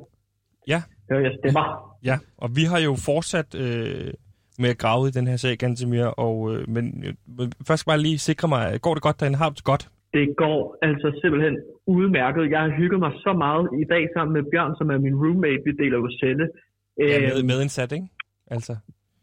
Ja. 0.68 0.80
Høre 1.12 1.22
jer 1.26 1.34
stemmer. 1.40 1.66
Ja, 2.10 2.16
og 2.38 2.50
vi 2.58 2.64
har 2.72 2.80
jo 2.88 2.94
fortsat 3.10 3.50
øh, 3.64 4.12
med 4.62 4.70
at 4.74 4.78
grave 4.84 5.08
i 5.08 5.12
den 5.12 5.28
her 5.28 5.38
sag, 5.44 5.58
Gantimir, 5.58 6.06
og, 6.06 6.36
øh, 6.54 6.70
men 6.76 6.86
øh, 7.08 7.14
først 7.68 7.80
skal 7.80 7.92
jeg 7.92 7.96
bare 7.96 8.04
lige 8.08 8.20
sikre 8.20 8.48
mig, 8.48 8.82
går 8.82 8.94
det 8.94 9.04
godt 9.04 9.20
derinde? 9.20 9.38
Har 9.38 9.50
du 9.50 9.56
det 9.56 9.64
godt? 9.64 9.90
Det 10.14 10.26
går 10.38 10.78
altså 10.82 11.20
simpelthen 11.22 11.56
udmærket. 11.88 12.52
Jeg 12.52 12.62
har 12.62 12.70
hygget 12.70 13.00
mig 13.00 13.12
så 13.26 13.34
meget 13.34 13.70
i 13.82 13.86
dag 13.94 14.04
sammen 14.16 14.34
med 14.34 14.44
Bjørn, 14.52 14.76
som 14.78 14.90
er 14.90 14.98
min 14.98 15.16
roommate. 15.16 15.62
Vi 15.66 15.72
deler 15.72 15.98
jo 15.98 16.10
celle. 16.22 16.50
Ja, 17.00 17.18
Øhm, 17.18 17.24
med, 17.24 17.44
medindsat, 17.52 17.92
ikke? 17.92 18.08
Altså. 18.56 18.74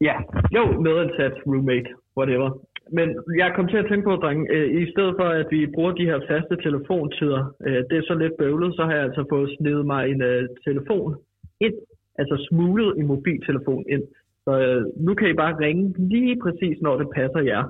Ja, 0.00 0.16
jo, 0.56 0.62
medansat 0.86 1.34
roommate, 1.46 1.90
whatever. 2.18 2.48
Men 2.92 3.08
jeg 3.42 3.52
kom 3.56 3.66
til 3.68 3.76
at 3.82 3.86
tænke 3.88 4.04
på, 4.04 4.14
drenge, 4.16 4.44
øh, 4.54 4.82
i 4.82 4.90
stedet 4.92 5.14
for 5.18 5.28
at 5.40 5.46
vi 5.50 5.60
bruger 5.74 5.92
de 5.92 6.08
her 6.10 6.20
faste 6.28 6.56
telefontider, 6.66 7.42
øh, 7.66 7.80
det 7.90 7.96
er 7.98 8.02
så 8.10 8.14
lidt 8.14 8.36
bøvlet, 8.38 8.74
så 8.76 8.82
har 8.84 8.94
jeg 8.94 9.04
altså 9.04 9.24
fået 9.32 9.54
snedet 9.58 9.86
mig 9.86 10.10
en 10.12 10.22
øh, 10.22 10.48
telefon 10.66 11.16
ind, 11.60 11.74
altså 12.20 12.46
smuglet 12.48 12.98
en 12.98 13.06
mobiltelefon 13.06 13.84
ind. 13.88 14.04
Så 14.44 14.52
øh, 14.66 14.82
nu 15.06 15.14
kan 15.14 15.30
I 15.30 15.32
bare 15.32 15.58
ringe 15.64 15.94
lige 15.98 16.36
præcis, 16.42 16.76
når 16.82 16.94
det 16.98 17.08
passer 17.14 17.40
jer. 17.40 17.62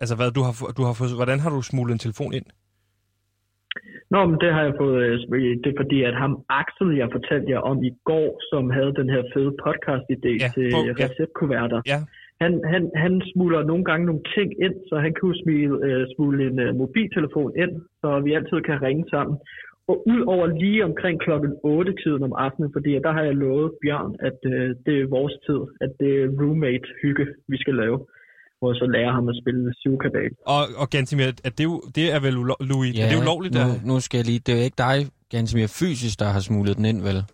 Altså, 0.00 0.14
hvad, 0.16 0.30
du 0.36 0.42
har, 0.46 0.54
du 0.78 0.82
har 0.88 0.94
fået, 0.98 1.18
hvordan 1.20 1.40
har 1.44 1.50
du 1.50 1.62
smuglet 1.62 1.92
en 1.92 2.04
telefon 2.06 2.32
ind? 2.38 2.46
Nå, 4.14 4.20
men 4.30 4.36
det 4.42 4.50
har 4.56 4.62
jeg 4.68 4.74
fået, 4.82 4.96
øh, 5.04 5.56
det 5.62 5.68
er 5.72 5.78
fordi, 5.82 5.98
at 6.08 6.14
ham 6.22 6.32
Axel, 6.60 6.88
jeg 7.02 7.08
fortalte 7.16 7.50
jer 7.54 7.62
om 7.70 7.78
i 7.90 7.92
går, 8.10 8.28
som 8.50 8.70
havde 8.70 8.92
den 9.00 9.08
her 9.14 9.22
fede 9.34 9.52
podcast-idé 9.64 10.32
Ja, 10.44 10.50
til 10.54 10.68
ja. 10.88 10.92
receptkuverter. 11.04 11.80
Ja. 11.92 11.98
Han, 12.40 12.52
han, 12.72 12.82
han 12.94 13.22
smuler 13.32 13.62
nogle 13.70 13.84
gange 13.84 14.06
nogle 14.06 14.24
ting 14.36 14.48
ind, 14.66 14.76
så 14.88 14.94
han 15.04 15.12
kan 15.14 15.28
jo 15.30 15.34
smile, 15.42 15.74
øh, 15.86 16.06
smule 16.14 16.46
en 16.48 16.58
øh, 16.58 16.74
mobiltelefon 16.82 17.52
ind, 17.62 17.72
så 18.00 18.08
vi 18.20 18.30
altid 18.38 18.58
kan 18.68 18.82
ringe 18.82 19.04
sammen. 19.14 19.36
Og 19.90 19.96
ud 20.12 20.20
over 20.34 20.46
lige 20.46 20.84
omkring 20.84 21.20
klokken 21.20 21.52
8-tiden 21.66 22.22
om 22.22 22.32
aftenen, 22.32 22.70
fordi 22.72 22.90
der 23.06 23.12
har 23.12 23.22
jeg 23.22 23.34
lovet 23.34 23.72
Bjørn, 23.82 24.14
at 24.28 24.38
øh, 24.52 24.68
det 24.86 24.94
er 25.00 25.14
vores 25.18 25.34
tid, 25.46 25.60
at 25.84 25.90
det 26.00 26.10
er 26.22 26.32
roommate-hygge, 26.40 27.26
vi 27.48 27.56
skal 27.62 27.74
lave. 27.74 27.98
Hvor 28.58 28.72
jeg 28.72 28.76
så 28.82 28.86
lærer 28.86 29.12
ham 29.12 29.28
at 29.28 29.36
spille 29.42 29.74
syvkabal. 29.82 30.30
Og, 30.46 30.62
og 30.76 30.90
Gantimir, 30.90 31.26
at 31.26 31.58
det, 31.58 31.60
er 31.60 31.64
jo, 31.64 31.82
det 31.94 32.12
er 32.14 32.20
vel 32.20 32.34
ulo- 32.36 32.64
Louis, 32.70 32.96
ja, 32.98 33.04
er 33.06 33.10
det 33.10 33.20
ulovligt? 33.20 33.54
nu, 33.54 33.60
at- 33.60 33.84
nu 33.84 34.00
skal 34.00 34.18
jeg 34.18 34.26
lige... 34.26 34.38
Det 34.38 34.52
er 34.52 34.56
jo 34.58 34.64
ikke 34.64 34.74
dig, 34.78 35.06
Gansimir, 35.30 35.66
fysisk, 35.66 36.18
der 36.20 36.26
har 36.26 36.40
smuglet 36.40 36.76
den 36.76 36.84
ind, 36.84 37.02
vel? 37.02 37.24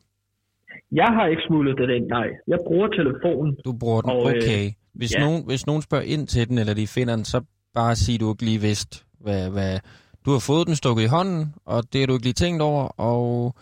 Jeg 0.92 1.06
har 1.16 1.26
ikke 1.26 1.42
smuglet 1.48 1.78
det 1.78 1.90
ind, 1.96 2.06
nej. 2.06 2.26
Jeg 2.48 2.58
bruger 2.66 2.88
telefonen. 2.88 3.56
Du 3.64 3.72
bruger 3.72 4.00
den, 4.00 4.10
Og, 4.10 4.30
øh, 4.30 4.42
okay. 4.42 4.70
Hvis, 4.94 5.14
ja. 5.14 5.20
nogen, 5.20 5.46
hvis 5.46 5.66
nogen 5.66 5.82
spørger 5.82 6.04
ind 6.04 6.26
til 6.26 6.48
den, 6.48 6.58
eller 6.58 6.74
de 6.74 6.86
finder 6.86 7.16
den, 7.16 7.24
så 7.24 7.40
bare 7.74 7.96
sig, 7.96 8.20
du 8.20 8.32
ikke 8.32 8.44
lige 8.44 8.60
vidst, 8.60 9.04
hvad, 9.20 9.50
hvad... 9.50 9.78
Du 10.24 10.30
har 10.30 10.38
fået 10.38 10.66
den 10.66 10.76
stukket 10.76 11.02
i 11.02 11.06
hånden, 11.06 11.54
og 11.64 11.82
det 11.92 12.00
har 12.00 12.06
du 12.06 12.12
ikke 12.12 12.24
lige 12.26 12.32
tænkt 12.44 12.62
over, 12.62 13.00
og... 13.00 13.54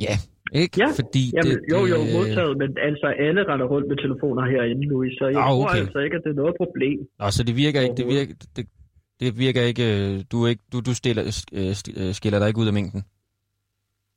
Ja, 0.00 0.14
ikke? 0.52 0.74
Ja, 0.82 0.88
Fordi 1.00 1.24
Jamen, 1.36 1.52
det, 1.52 1.60
jo, 1.72 1.78
jo, 1.92 1.98
modtaget, 2.18 2.54
men 2.62 2.68
altså 2.88 3.06
alle 3.26 3.40
render 3.50 3.66
rundt 3.66 3.86
med 3.88 3.96
telefoner 3.96 4.42
herinde, 4.52 4.84
Louis, 4.90 5.12
så 5.18 5.24
jeg 5.26 5.36
Ah, 5.36 5.50
tror 5.50 5.64
okay. 5.68 5.80
altså 5.80 5.98
ikke, 5.98 6.16
at 6.16 6.22
det 6.24 6.30
er 6.30 6.38
noget 6.42 6.54
problem. 6.62 6.98
Nå, 7.20 7.26
så 7.36 7.42
det 7.48 7.54
virker 7.56 7.80
ikke, 7.84 7.94
det 8.00 8.06
virker, 8.06 8.34
det, 8.56 8.64
det 9.20 9.38
virker 9.38 9.62
ikke, 9.70 9.84
øh, 10.14 10.20
du, 10.32 10.46
ikke, 10.46 10.62
du, 10.72 10.80
du 10.88 10.94
stiller, 10.94 11.22
øh, 11.52 11.74
øh, 12.00 12.12
skiller 12.18 12.38
dig 12.38 12.48
ikke 12.48 12.60
ud 12.60 12.66
af 12.66 12.72
mængden. 12.72 13.02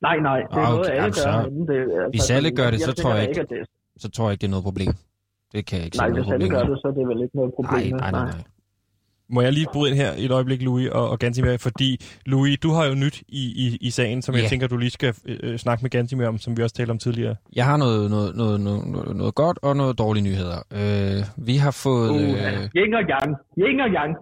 Nej, 0.08 0.18
nej, 0.30 0.40
det 0.40 0.58
er 0.58 0.58
Ah, 0.58 0.70
noget, 0.70 0.80
okay, 0.80 0.92
alle 0.92 1.04
altså, 1.04 1.24
gør 1.30 1.32
herinde. 1.32 1.68
Det, 1.74 1.80
altså, 1.82 2.10
hvis 2.14 2.30
alle 2.38 2.50
gør 2.60 2.70
det, 2.74 2.80
så 2.82 2.86
tænker 2.94 3.02
tror 3.04 3.14
jeg 3.16 3.30
ikke- 3.30 3.42
det, 3.56 3.68
Så 4.04 4.08
tror 4.12 4.26
jeg 4.26 4.32
ikke, 4.34 4.42
det 4.42 4.48
er 4.48 4.56
noget 4.58 4.64
problem. 4.70 4.94
Det 5.54 5.62
kan 5.68 5.76
jeg 5.80 5.86
ikke 5.86 5.98
Nej, 5.98 6.08
se 6.08 6.14
noget 6.14 6.26
hvis 6.26 6.34
alle 6.34 6.50
gør 6.56 6.64
det, 6.70 6.78
så 6.82 6.88
er 6.88 6.96
det 7.00 7.08
vel 7.12 7.20
ikke 7.26 7.36
noget 7.40 7.52
problem. 7.60 7.86
Nej, 7.92 8.00
nej, 8.04 8.12
nej, 8.12 8.26
nej. 8.34 8.42
Må 9.30 9.42
jeg 9.42 9.54
lige 9.54 9.68
bryde 9.74 9.90
ind 9.92 9.98
her 10.04 10.12
i 10.22 10.26
et 10.26 10.32
øjeblik, 10.32 10.62
Louis 10.62 10.90
og, 10.90 11.10
og 11.10 11.20
Gantimir, 11.20 11.58
fordi 11.58 11.90
Louis, 12.26 12.58
du 12.60 12.70
har 12.78 12.86
jo 12.86 12.94
nyt 13.04 13.18
i, 13.28 13.44
i, 13.64 13.78
i 13.82 13.90
sagen, 13.90 14.22
som 14.22 14.36
Ja. 14.36 14.42
jeg 14.42 14.50
tænker, 14.50 14.68
du 14.68 14.78
lige 14.78 14.90
skal 15.00 15.14
øh, 15.26 15.58
snakke 15.58 15.82
med 15.84 15.90
Gantimir 15.90 16.28
om, 16.28 16.38
som 16.38 16.58
vi 16.58 16.64
også 16.64 16.76
talte 16.76 16.92
om 16.92 16.98
tidligere. 16.98 17.36
Jeg 17.56 17.66
har 17.66 17.78
noget, 17.78 18.12
noget, 18.12 18.36
noget, 18.36 18.58
noget, 18.62 19.16
noget, 19.22 19.36
godt 19.36 19.58
og 19.62 19.76
noget 19.82 19.98
dårlige 20.04 20.24
nyheder. 20.24 20.58
Øh, 20.80 21.48
vi 21.48 21.56
har 21.56 21.72
fået... 21.84 22.10
Uh, 22.10 22.22
Øh, 22.22 22.70
Yin 22.80 22.94
og 23.00 23.04
Yang. 23.14 23.30
Yin 23.64 23.80
og 23.86 23.90
Yang. 23.98 24.14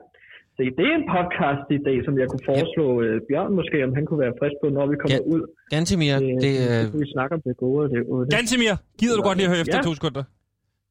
Se, 0.58 0.64
det 0.78 0.86
er 0.92 0.96
en 1.02 1.08
podcast 1.18 1.66
i 1.78 1.80
dag, 1.88 1.98
som 2.08 2.14
jeg 2.22 2.28
kunne 2.32 2.46
foreslå 2.52 2.86
øh, 3.06 3.16
Bjørn 3.28 3.52
måske, 3.60 3.78
om 3.88 3.92
han 3.98 4.04
kunne 4.10 4.22
være 4.26 4.34
frisk 4.40 4.56
på, 4.64 4.68
når 4.78 4.86
vi 4.92 4.96
kommer 5.02 5.20
Ja, 5.28 5.34
ud. 5.36 5.42
Gantimir, 5.74 6.16
Øh, 6.16 6.28
det 6.46 6.54
er... 6.72 6.80
kunne 6.92 7.04
vi 7.06 7.10
snakke 7.16 7.32
om 7.38 7.42
det 7.48 7.54
gode 7.66 7.80
og 7.86 7.90
det 7.94 8.00
onde. 8.14 8.26
Gantimir, 8.36 8.74
gider 9.00 9.16
du 9.20 9.24
godt 9.28 9.38
lige 9.38 9.48
at 9.50 9.54
høre 9.54 9.62
efter 9.66 9.78
Ja. 9.78 9.84
to 9.90 9.94
sekunder? 10.00 10.24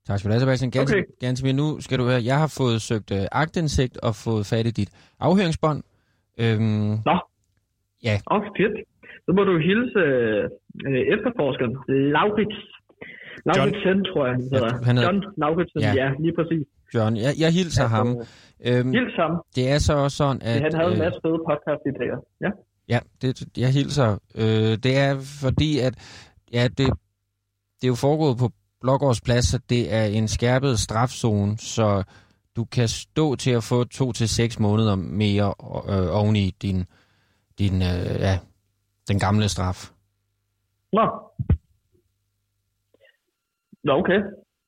Tak 0.06 0.18
skal 0.18 0.28
du 0.28 0.32
have, 0.32 0.40
Sebastian. 0.40 0.70
Gansimir, 0.70 1.02
okay. 1.02 1.12
Gansimir, 1.20 1.52
nu 1.52 1.80
skal 1.80 1.98
du 1.98 2.04
høre, 2.04 2.20
jeg 2.24 2.38
har 2.38 2.54
fået 2.60 2.82
søgt 2.82 3.10
øh, 3.12 3.24
agtindsigt 3.32 3.96
og 4.06 4.14
fået 4.14 4.46
fat 4.46 4.66
i 4.66 4.70
dit 4.70 4.90
afhøringsbånd. 5.20 5.82
Øhm, 6.40 6.92
Nå. 7.08 7.16
Ja. 8.08 8.14
Åh, 8.30 8.36
oh, 8.36 8.42
fedt. 8.58 8.76
Så 9.26 9.30
må 9.36 9.44
du 9.44 9.54
hilse 9.58 9.98
øh, 10.88 11.00
efterforskeren, 11.14 11.74
Laurits. 12.16 12.58
Lauritsen, 13.46 14.04
tror 14.04 14.26
jeg, 14.26 14.34
han 14.34 14.42
hedder. 14.42 14.66
Ja, 14.66 14.84
han 14.84 14.96
hedder- 14.96 15.12
John 15.12 15.24
Lauritsen, 15.36 15.80
Ja. 15.80 15.92
ja. 15.94 16.04
ja, 16.04 16.10
lige 16.20 16.34
præcis. 16.38 16.66
John, 16.94 17.16
jeg, 17.16 17.32
jeg 17.38 17.52
hilser 17.52 17.82
Altså, 17.82 17.96
ham. 17.96 18.06
Øhm, 18.66 18.90
Hils 18.96 19.14
ham. 19.16 19.32
det 19.56 19.70
er 19.70 19.78
så 19.78 19.92
også 19.96 20.16
sådan, 20.16 20.42
at... 20.42 20.60
Han 20.62 20.74
havde 20.74 20.88
en 20.92 20.98
øh, 21.00 21.04
masse 21.04 21.20
fede 21.24 21.38
podcast-idéer. 21.50 22.18
Ja. 22.44 22.50
Ja, 22.88 22.98
det, 23.22 23.58
jeg 23.58 23.70
hilser. 23.72 24.08
Øh, 24.42 24.72
det 24.84 24.92
er 25.06 25.12
fordi, 25.44 25.78
at 25.78 25.94
ja, 26.52 26.62
det, 26.78 26.86
det 27.78 27.84
er 27.84 27.92
jo 27.94 27.94
foregået 27.94 28.36
på 28.38 28.48
Blågårds 28.82 29.46
så 29.46 29.58
det 29.68 29.94
er 29.94 30.04
en 30.04 30.28
skærpet 30.28 30.78
strafzone, 30.78 31.58
så 31.58 32.02
du 32.56 32.64
kan 32.64 32.88
stå 32.88 33.34
til 33.36 33.50
at 33.50 33.64
få 33.64 33.84
to 33.84 34.12
til 34.12 34.28
seks 34.28 34.58
måneder 34.58 34.94
mere 34.94 35.54
øh, 35.88 36.16
oven 36.16 36.36
i 36.36 36.50
din, 36.50 36.84
din 37.58 37.74
øh, 37.74 38.20
ja, 38.20 38.38
den 39.08 39.18
gamle 39.18 39.48
straf. 39.48 39.90
Nå. 40.92 41.10
Nå, 43.84 43.92
okay. 43.92 44.20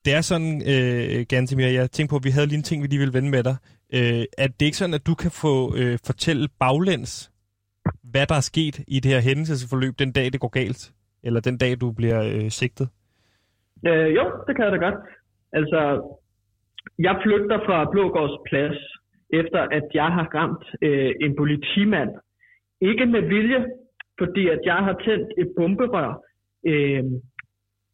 Det 0.05 0.13
er 0.13 0.21
sådan, 0.21 0.61
øh, 0.67 1.25
Gantimir, 1.29 1.67
jeg 1.67 1.91
tænkte 1.91 2.11
på, 2.11 2.15
at 2.15 2.23
vi 2.23 2.29
havde 2.29 2.47
lige 2.47 2.57
en 2.57 2.63
ting, 2.63 2.83
vi 2.83 2.87
lige 2.87 2.99
ville 2.99 3.13
vende 3.13 3.29
med 3.29 3.43
dig. 3.43 3.55
Øh, 3.93 4.25
at 4.37 4.59
det 4.59 4.65
ikke 4.65 4.77
sådan, 4.77 4.93
at 4.93 5.05
du 5.05 5.15
kan 5.15 5.31
få 5.31 5.75
øh, 5.75 5.99
fortælle 6.05 6.47
baglæns, 6.59 7.31
hvad 8.03 8.27
der 8.27 8.35
er 8.35 8.41
sket 8.41 8.83
i 8.87 8.99
det 8.99 9.11
her 9.11 9.19
hændelsesforløb 9.19 9.99
den 9.99 10.11
dag, 10.11 10.33
det 10.33 10.39
går 10.39 10.47
galt? 10.47 10.93
Eller 11.23 11.39
den 11.39 11.57
dag, 11.57 11.81
du 11.81 11.91
bliver 11.91 12.21
øh, 12.21 12.51
sigtet? 12.51 12.89
Øh, 13.87 14.15
jo, 14.15 14.23
det 14.47 14.55
kan 14.55 14.65
jeg 14.65 14.71
da 14.71 14.77
godt. 14.77 14.99
Altså, 15.53 15.79
jeg 16.99 17.19
flygter 17.23 17.59
fra 17.65 17.89
Blågårds 17.91 18.37
plads, 18.49 18.77
efter 19.29 19.61
at 19.77 19.83
jeg 19.93 20.09
har 20.17 20.27
ramt 20.35 20.65
øh, 20.81 21.13
en 21.21 21.35
politimand. 21.35 22.11
Ikke 22.81 23.05
med 23.05 23.21
vilje, 23.21 23.65
fordi 24.19 24.47
at 24.47 24.59
jeg 24.65 24.79
har 24.87 24.95
tændt 25.05 25.29
et 25.37 25.49
bomberør, 25.57 26.21
øh, 26.67 27.03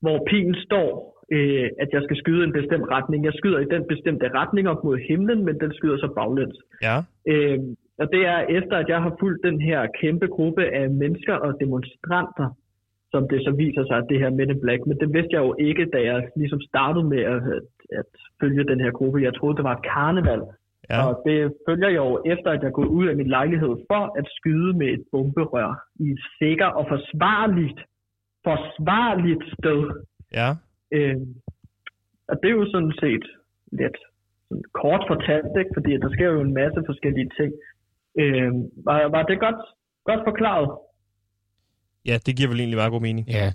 hvor 0.02 0.17
pilen 0.30 0.56
står, 0.56 0.91
øh, 1.32 1.70
at 1.80 1.89
jeg 1.94 2.02
skal 2.04 2.17
skyde 2.17 2.44
en 2.44 2.54
bestemt 2.54 2.88
retning. 2.96 3.26
Jeg 3.26 3.34
skyder 3.34 3.60
i 3.60 3.72
den 3.76 3.84
bestemte 3.88 4.30
retning 4.39 4.70
op 4.70 4.84
mod 4.84 4.98
himlen, 5.10 5.46
men 5.46 5.60
den 5.60 5.74
skyder 5.74 5.98
så 5.98 6.13
baglæns. 6.17 6.58
Ja. 6.82 6.98
Øh, 7.32 7.60
og 8.02 8.08
det 8.13 8.22
er 8.34 8.39
efter, 8.58 8.76
at 8.78 8.89
jeg 8.89 9.02
har 9.02 9.15
fulgt 9.20 9.44
den 9.44 9.62
her 9.62 9.88
kæmpe 10.02 10.28
gruppe 10.28 10.65
af 10.65 10.89
mennesker 10.89 11.34
og 11.34 11.58
demonstranter, 11.60 12.48
som 13.12 13.28
det 13.32 13.39
så 13.45 13.52
viser 13.52 13.84
sig, 13.86 13.97
at 13.97 14.10
det 14.10 14.19
her 14.19 14.30
Men 14.30 14.50
in 14.50 14.62
Black. 14.62 14.82
Men 14.88 14.97
det 15.02 15.13
vidste 15.15 15.34
jeg 15.36 15.43
jo 15.47 15.56
ikke, 15.60 15.86
da 15.93 16.00
jeg 16.10 16.30
ligesom 16.36 16.62
startede 16.62 17.06
med 17.13 17.21
at, 17.34 17.41
at, 18.00 18.10
følge 18.41 18.63
den 18.71 18.80
her 18.80 18.91
gruppe. 18.91 19.26
Jeg 19.28 19.34
troede, 19.36 19.58
det 19.58 19.63
var 19.63 19.76
et 19.76 19.88
karneval. 19.93 20.41
Ja. 20.89 20.97
Og 21.08 21.13
det 21.26 21.54
følger 21.67 21.89
jeg 21.89 22.04
jo 22.10 22.21
efter, 22.34 22.50
at 22.52 22.63
jeg 22.63 22.71
går 22.71 22.86
ud 22.86 23.08
af 23.08 23.15
min 23.15 23.28
lejlighed 23.28 23.74
for 23.89 24.04
at 24.19 24.26
skyde 24.38 24.74
med 24.78 24.88
et 24.88 25.04
bomberør 25.12 25.71
i 26.00 26.06
et 26.15 26.21
sikker 26.39 26.65
og 26.65 26.86
forsvarligt, 26.93 27.80
forsvarligt 28.43 29.43
sted. 29.56 29.82
Ja. 30.39 30.50
Øh, 30.91 31.17
og 32.30 32.36
det 32.41 32.47
er 32.50 32.56
jo 32.62 32.71
sådan 32.71 32.93
set 33.04 33.26
lidt 33.71 33.97
sådan 34.47 34.63
kort 34.82 35.04
fortalt, 35.08 35.54
ikke? 35.60 35.74
fordi 35.74 35.91
der 36.04 36.10
sker 36.15 36.30
jo 36.36 36.41
en 36.41 36.54
masse 36.54 36.80
forskellige 36.86 37.30
ting. 37.39 37.52
Øh, 38.21 38.52
var, 38.88 38.97
var 39.15 39.24
det 39.24 39.39
godt, 39.39 39.62
godt 40.10 40.21
forklaret? 40.30 40.69
Ja, 42.06 42.18
det 42.26 42.36
giver 42.36 42.50
vel 42.50 42.60
egentlig 42.60 42.78
meget 42.78 42.92
god 42.92 43.02
mening. 43.02 43.28
Ja, 43.28 43.52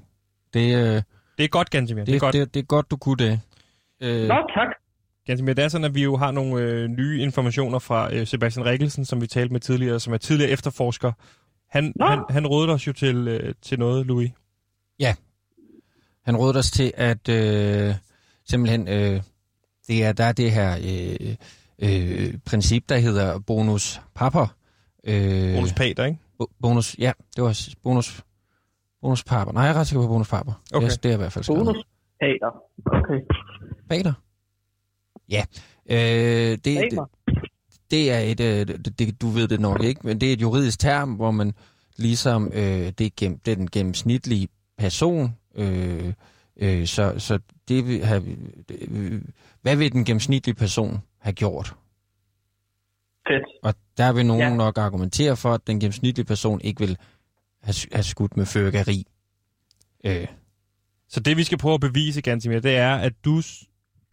det, 0.55 0.75
øh, 0.77 1.03
Det 1.39 1.45
er 1.45 1.49
godt, 1.49 1.71
Gansimir. 1.71 2.05
Det, 2.05 2.07
det, 2.07 2.13
det 2.13 2.17
er 2.17 2.21
godt. 2.21 2.35
det, 2.35 2.55
det 2.55 2.61
er 2.61 2.65
godt, 2.65 2.91
du 2.91 2.97
kunne 2.97 3.17
det. 3.17 3.41
Øh, 4.01 4.29
Nå, 4.29 4.35
tak. 4.35 4.69
Gansimir, 5.27 5.53
det 5.55 5.65
er 5.65 5.69
sådan, 5.69 5.85
at 5.85 5.95
vi 5.95 6.03
jo 6.03 6.17
har 6.17 6.31
nogle 6.31 6.63
øh, 6.63 6.89
nye 6.89 7.21
informationer 7.23 7.79
fra 7.79 8.15
øh, 8.15 8.27
Sebastian 8.27 8.67
Rikkelsen, 8.67 9.05
som 9.05 9.21
vi 9.21 9.27
talte 9.27 9.53
med 9.53 9.61
tidligere, 9.61 10.01
som 10.01 10.13
er 10.13 10.19
tidligere 10.19 10.51
efterforsker. 10.51 11.13
Han, 11.71 11.93
Nå. 11.97 12.07
han, 12.07 12.19
han 12.31 12.47
rådede 12.47 12.73
os 12.73 12.87
jo 12.87 12.93
til, 12.93 13.29
øh, 13.29 13.55
til 13.63 13.79
noget, 13.79 14.07
Louis. 14.07 14.31
Han 16.25 16.37
rådede 16.37 16.59
os 16.59 16.71
til, 16.71 16.93
at 16.97 17.29
øh, 17.29 17.95
simpelthen, 18.49 18.89
øh, 18.89 19.23
det 19.89 20.05
er, 20.05 20.13
der 20.13 20.25
er 20.25 20.33
det 20.33 20.53
her 20.53 20.77
øh, 20.85 21.37
øh, 21.79 22.35
princip, 22.47 22.89
der 22.89 22.99
hedder 22.99 23.39
bonus 23.39 24.01
papper. 24.15 24.47
Øh, 25.05 25.55
Bonus 25.55 25.73
Pater, 25.73 26.05
ikke? 26.05 26.19
bo- 26.39 26.51
bonus, 26.63 26.97
ja, 26.99 27.13
det 27.37 27.45
var 27.45 27.69
bonus, 27.83 28.23
bonus 29.07 29.25
papper. 29.25 29.53
Nej, 29.53 29.63
jeg 29.63 29.71
er 29.71 29.81
ret 29.81 29.87
sikker 29.87 30.03
på 30.03 30.09
bonus 30.09 30.29
papper. 30.29 30.53
Okay. 30.75 30.87
Yes, 30.87 30.99
det 30.99 31.11
er 31.11 31.15
i 31.15 31.17
hvert 31.17 31.33
fald 31.33 31.45
skrevet. 31.45 31.65
Bonus. 31.65 31.85
Hater. 32.21 32.51
Okay. 32.87 33.21
Pater? 33.89 34.13
Ja. 35.29 35.45
Øh, 35.91 35.99
det, 36.51 36.65
det, 36.65 36.99
det 37.91 38.13
er 38.13 38.19
et, 38.19 38.41
øh, 38.41 38.67
det, 38.69 38.99
det, 38.99 39.21
du 39.21 39.29
ved 39.29 39.49
det 39.49 39.61
nok 39.61 39.83
ikke, 39.83 40.01
men 40.05 40.21
det 40.21 40.29
er 40.29 40.33
et 40.33 40.41
juridisk 40.41 40.79
term, 40.79 41.13
hvor 41.13 41.31
man 41.31 41.55
ligesom, 41.97 42.51
øh, 42.55 42.93
det, 42.99 43.01
er 43.01 43.11
gennem, 43.17 43.39
det 43.39 43.53
er 43.53 43.57
den 43.57 43.71
gennemsnitlige 43.71 44.49
person, 44.79 45.37
øh, 45.55 46.13
øh, 46.57 46.87
så, 46.87 47.15
så 47.19 47.39
det 47.69 47.89
vil 47.89 48.05
have, 48.05 48.23
øh, 48.71 49.23
hvad 49.63 49.77
vil 49.77 49.93
den 49.93 50.05
gennemsnitlige 50.05 50.55
person 50.55 50.99
have 51.19 51.33
gjort? 51.33 51.75
Fedt. 53.29 53.45
Og 53.63 53.75
der 53.97 54.13
vil 54.13 54.27
nogen 54.27 54.43
ja. 54.43 54.57
nok 54.57 54.79
argumentere 54.79 55.37
for, 55.37 55.55
at 55.55 55.67
den 55.67 55.81
gennemsnitlige 55.81 56.27
person 56.27 56.61
ikke 56.61 56.81
vil 56.81 56.99
have, 57.69 57.79
have 57.99 58.07
skudt 58.15 58.35
med 58.41 58.47
fyrkeri. 58.55 58.99
Øh, 60.09 60.27
Så 61.15 61.19
det, 61.27 61.33
vi 61.41 61.45
skal 61.49 61.59
prøve 61.65 61.77
at 61.81 61.85
bevise, 61.89 62.19
Gansimir, 62.29 62.61
det 62.69 62.77
er, 62.89 62.95
at 63.09 63.15
du, 63.27 63.35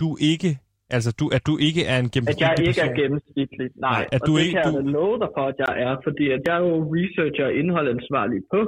du 0.01 0.07
ikke, 0.31 0.49
altså 0.95 1.09
du, 1.19 1.25
at 1.37 1.43
du 1.49 1.53
ikke 1.67 1.81
er 1.93 1.97
en 2.03 2.05
At 2.05 2.15
jeg 2.15 2.23
gennemsnitlig 2.25 2.67
ikke 2.69 2.81
er 2.81 2.85
person. 2.89 3.01
gennemsnitlig. 3.01 3.67
Nej, 3.85 3.91
Nej, 3.97 4.03
at 4.15 4.21
og 4.21 4.27
du 4.27 4.31
det 4.35 4.41
ikke- 4.45 4.53
kan 4.55 4.63
jeg 4.65 4.73
du- 4.73 4.87
da 4.87 4.91
love 4.99 5.17
dig 5.23 5.29
for, 5.37 5.45
at 5.51 5.57
jeg 5.63 5.71
er, 5.87 5.93
fordi 6.07 6.25
at 6.35 6.41
jeg 6.47 6.55
er 6.59 6.63
jo 6.69 6.75
researcher 6.97 7.45
og 7.49 7.53
indholdansvarlig 7.61 8.41
på 8.53 8.61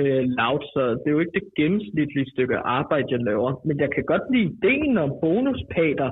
øh, 0.00 0.22
Loud, 0.40 0.62
så 0.74 0.82
det 1.00 1.06
er 1.08 1.14
jo 1.16 1.22
ikke 1.24 1.36
det 1.40 1.46
gennemsnitlige 1.60 2.28
stykke 2.34 2.56
arbejde, 2.78 3.06
jeg 3.14 3.20
laver. 3.30 3.50
Men 3.66 3.76
jeg 3.84 3.90
kan 3.94 4.04
godt 4.12 4.24
lide 4.32 4.46
ideen 4.54 4.94
om 5.04 5.10
bonuspater 5.22 6.08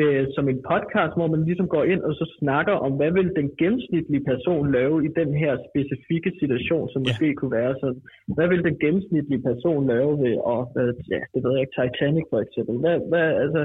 øh, 0.00 0.22
som 0.36 0.44
en 0.52 0.60
podcast, 0.72 1.12
hvor 1.18 1.28
man 1.34 1.42
ligesom 1.48 1.68
går 1.74 1.84
ind 1.92 2.02
og 2.08 2.12
så 2.20 2.26
snakker 2.40 2.74
om, 2.86 2.92
hvad 2.98 3.10
vil 3.18 3.28
den 3.40 3.48
gennemsnitlige 3.60 4.24
person 4.32 4.64
lave 4.78 4.96
i 5.06 5.10
den 5.20 5.30
her 5.42 5.52
specifikke 5.68 6.30
situation, 6.40 6.84
som 6.92 7.00
Ja. 7.02 7.06
måske 7.08 7.26
kunne 7.38 7.54
være 7.60 7.74
sådan. 7.82 8.00
Hvad 8.36 8.48
vil 8.52 8.62
den 8.68 8.76
gennemsnitlige 8.84 9.42
person 9.50 9.80
lave 9.94 10.10
ved, 10.24 10.36
og 10.52 10.60
hvad, 10.72 10.88
ja, 11.14 11.20
det 11.32 11.40
ved 11.44 11.52
jeg 11.54 11.62
ikke, 11.64 11.76
Titanic 11.80 12.26
for 12.32 12.40
eksempel. 12.46 12.74
Hvad, 12.84 12.96
hvad, 13.10 13.28
altså, 13.44 13.62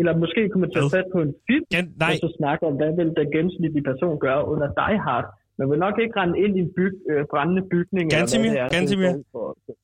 eller 0.00 0.12
måske 0.24 0.40
kunne 0.48 0.64
man 0.64 0.72
tage 0.76 0.90
fat 0.96 1.08
på 1.14 1.20
en 1.26 1.32
film, 1.48 1.64
Gan- 1.74 1.94
nej, 2.04 2.12
og 2.14 2.18
så 2.24 2.28
snakke 2.40 2.62
om, 2.68 2.74
hvad 2.80 2.90
vil 2.98 3.08
den 3.20 3.28
gennemsnitlige 3.34 3.86
person 3.90 4.14
gøre 4.26 4.42
under 4.52 4.68
Die 4.80 4.98
Hard. 5.06 5.26
Man 5.60 5.66
vil 5.70 5.78
nok 5.86 5.96
ikke 6.02 6.14
rende 6.20 6.36
ind 6.44 6.52
i 6.58 6.60
en 6.66 6.70
byg, 6.78 6.94
øh, 7.12 7.22
brændende 7.32 7.62
bygning. 7.74 8.06
Gansimir, 8.16 8.52
Gansimir, 8.76 9.12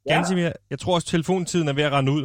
Ja, 0.09 0.14
Gansimir, 0.14 0.50
jeg 0.72 0.78
tror 0.83 0.94
også, 0.96 1.09
telefontiden 1.16 1.66
er 1.68 1.74
ved 1.78 1.85
at 1.88 1.92
rende 1.96 2.12
ud. 2.18 2.24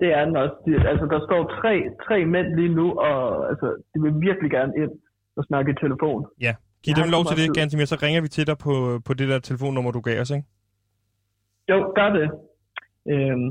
det 0.00 0.08
er 0.18 0.24
den 0.24 0.36
også. 0.42 0.54
Det- 0.66 0.86
Altså, 0.92 1.06
der 1.14 1.20
står 1.28 1.40
tre, 1.60 1.74
tre 2.06 2.16
mænd 2.34 2.48
lige 2.58 2.72
nu, 2.80 2.86
og 3.08 3.48
altså, 3.50 3.66
de 3.94 3.96
vil 4.04 4.12
virkelig 4.28 4.50
gerne 4.50 4.72
ind 4.82 4.90
og 5.38 5.44
snakke 5.48 5.68
i 5.72 5.74
telefon. 5.84 6.20
Ja, 6.46 6.54
giv 6.82 6.92
Jeg 6.96 7.04
dem 7.04 7.10
lov 7.16 7.22
til 7.30 7.36
det. 7.40 7.56
Gansimir, 7.58 7.84
så 7.92 7.98
ringer 8.04 8.20
vi 8.20 8.28
til 8.28 8.46
dig 8.50 8.58
på, 8.66 8.72
på 9.06 9.12
det 9.18 9.26
der 9.28 9.38
telefonnummer, 9.38 9.90
du 9.90 10.00
gav 10.00 10.20
os, 10.20 10.30
ikke? 10.30 10.46
Jo, 11.70 11.76
gør 11.98 12.08
det. 12.18 12.26
Øhm, 13.12 13.48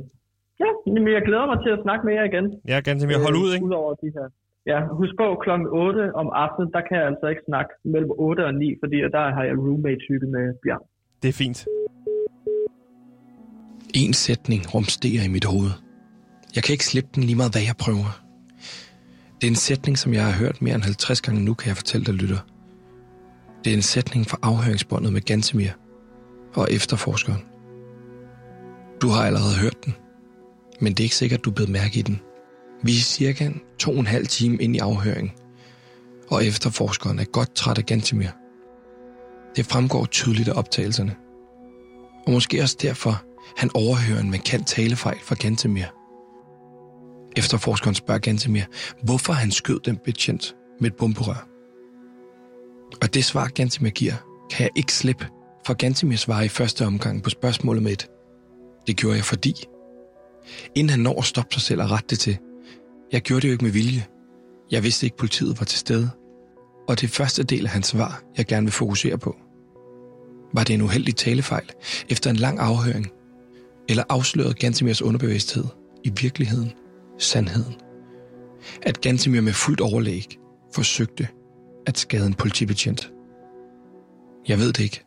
ja, 0.63 0.69
men 0.93 1.07
jeg 1.17 1.21
glæder 1.29 1.45
mig 1.51 1.59
til 1.65 1.71
at 1.75 1.79
snakke 1.85 2.05
med 2.07 2.13
jer 2.13 2.23
igen. 2.31 2.45
Ja, 2.71 2.77
Gansimir, 2.79 3.17
hold 3.25 3.35
ud, 3.43 3.49
ikke? 3.53 3.65
Udover 3.65 3.93
de 4.03 4.11
her. 4.17 4.27
Ja, 4.71 4.79
husk 4.99 5.13
på, 5.21 5.27
klokken 5.43 5.67
8 5.71 6.15
om 6.15 6.27
aftenen, 6.43 6.71
der 6.73 6.81
kan 6.87 6.97
jeg 6.97 7.05
altså 7.11 7.27
ikke 7.27 7.41
snakke 7.49 7.71
mellem 7.83 8.11
8 8.17 8.45
og 8.45 8.53
9, 8.53 8.75
fordi 8.83 8.97
der 9.15 9.23
har 9.35 9.43
jeg 9.43 9.55
roommate-type 9.57 10.25
med 10.35 10.45
Bjørn. 10.63 10.83
Det 11.21 11.29
er 11.29 11.33
fint. 11.43 11.59
En 14.03 14.13
sætning 14.13 14.61
rumsterer 14.73 15.23
i 15.27 15.31
mit 15.35 15.45
hoved. 15.51 15.71
Jeg 16.55 16.63
kan 16.63 16.73
ikke 16.73 16.85
slippe 16.85 17.09
den 17.15 17.23
lige 17.23 17.35
meget, 17.35 17.51
hvad 17.51 17.61
jeg 17.61 17.77
prøver. 17.77 18.21
Det 19.41 19.47
er 19.47 19.51
en 19.51 19.55
sætning, 19.55 19.97
som 19.97 20.13
jeg 20.13 20.25
har 20.25 20.31
hørt 20.31 20.61
mere 20.61 20.75
end 20.75 20.83
50 20.83 21.21
gange 21.21 21.41
nu, 21.41 21.53
kan 21.53 21.67
jeg 21.67 21.77
fortælle 21.77 22.05
dig, 22.05 22.13
lytter. 22.13 22.39
Det 23.63 23.71
er 23.71 23.75
en 23.75 23.81
sætning 23.81 24.27
fra 24.27 24.37
afhøringsbåndet 24.41 25.13
med 25.13 25.21
Gantemir 25.21 25.71
og 26.53 26.67
efterforskeren. 26.71 27.41
Du 29.01 29.09
har 29.09 29.25
allerede 29.25 29.55
hørt 29.55 29.85
den, 29.85 29.95
men 30.81 30.93
det 30.93 30.99
er 30.99 31.05
ikke 31.05 31.15
sikkert, 31.15 31.45
du 31.45 31.49
er 31.49 31.53
blevet 31.53 31.71
mærke 31.71 31.99
i 31.99 32.01
den. 32.01 32.21
Vi 32.83 32.91
er 32.91 33.01
cirka 33.01 33.49
to 33.79 33.91
og 33.91 33.99
en 33.99 34.07
halv 34.07 34.27
time 34.27 34.57
ind 34.57 34.75
i 34.75 34.79
afhøringen, 34.79 35.31
og 36.27 36.45
efterforskeren 36.45 37.19
er 37.19 37.23
godt 37.23 37.55
træt 37.55 37.77
af 37.77 37.85
Gantemir. 37.85 38.29
Det 39.55 39.65
fremgår 39.65 40.05
tydeligt 40.05 40.49
af 40.49 40.57
optagelserne. 40.57 41.15
Og 42.27 42.31
måske 42.31 42.61
også 42.61 42.77
derfor, 42.81 43.23
han 43.57 43.69
overhører 43.73 44.19
en 44.19 44.31
markant 44.31 44.67
talefejl 44.67 45.17
fra 45.23 45.35
Gantemir. 45.35 45.98
Efterforskeren 47.37 47.95
spørger 47.95 48.19
Gantemir, 48.19 48.63
hvorfor 49.03 49.33
han 49.33 49.51
skød 49.51 49.79
den 49.79 49.97
betjent 49.97 50.55
med 50.79 50.91
et 50.91 50.95
bomberør. 50.95 51.47
Og 53.01 53.13
det 53.13 53.25
svar, 53.25 53.47
Gantemir 53.47 53.89
giver, 53.89 54.13
kan 54.51 54.63
jeg 54.63 54.71
ikke 54.75 54.93
slippe, 54.93 55.27
for 55.65 55.73
Gantemir 55.73 56.15
svarer 56.15 56.43
i 56.43 56.47
første 56.47 56.85
omgang 56.85 57.23
på 57.23 57.29
spørgsmålet 57.29 57.83
med 57.83 57.91
et. 57.91 58.07
Det 58.87 58.97
gjorde 58.97 59.15
jeg 59.15 59.25
fordi. 59.25 59.53
Inden 60.75 60.89
han 60.89 60.99
når 60.99 61.19
at 61.19 61.25
stoppe 61.25 61.53
sig 61.53 61.61
selv 61.61 61.81
og 61.81 61.91
rette 61.91 62.07
det 62.09 62.19
til. 62.19 62.37
Jeg 63.11 63.21
gjorde 63.21 63.41
det 63.41 63.47
jo 63.47 63.51
ikke 63.51 63.65
med 63.65 63.71
vilje. 63.71 64.05
Jeg 64.71 64.83
vidste 64.83 65.05
ikke, 65.05 65.17
politiet 65.17 65.59
var 65.59 65.65
til 65.65 65.79
stede. 65.79 66.09
Og 66.87 67.01
det 67.01 67.09
første 67.09 67.43
del 67.43 67.65
af 67.65 67.71
hans 67.71 67.87
svar, 67.87 68.23
jeg 68.37 68.45
gerne 68.45 68.65
vil 68.65 68.71
fokusere 68.71 69.17
på. 69.17 69.35
Var 70.53 70.63
det 70.63 70.73
en 70.73 70.81
uheldig 70.81 71.15
talefejl 71.15 71.71
efter 72.09 72.29
en 72.29 72.35
lang 72.35 72.59
afhøring? 72.59 73.07
Eller 73.89 74.03
afslørede 74.09 74.53
Gantemirs 74.53 75.01
underbevidsthed 75.01 75.65
i 76.03 76.11
virkeligheden 76.21 76.73
sandheden? 77.19 77.81
At 78.81 79.01
Gantemir 79.01 79.41
med 79.41 79.53
fuldt 79.53 79.81
overlæg 79.81 80.39
forsøgte 80.75 81.27
at 81.85 81.97
skade 81.97 82.27
en 82.27 82.33
politibetjent. 82.33 83.11
Jeg 84.47 84.57
ved 84.57 84.73
det 84.73 84.83
ikke. 84.83 85.05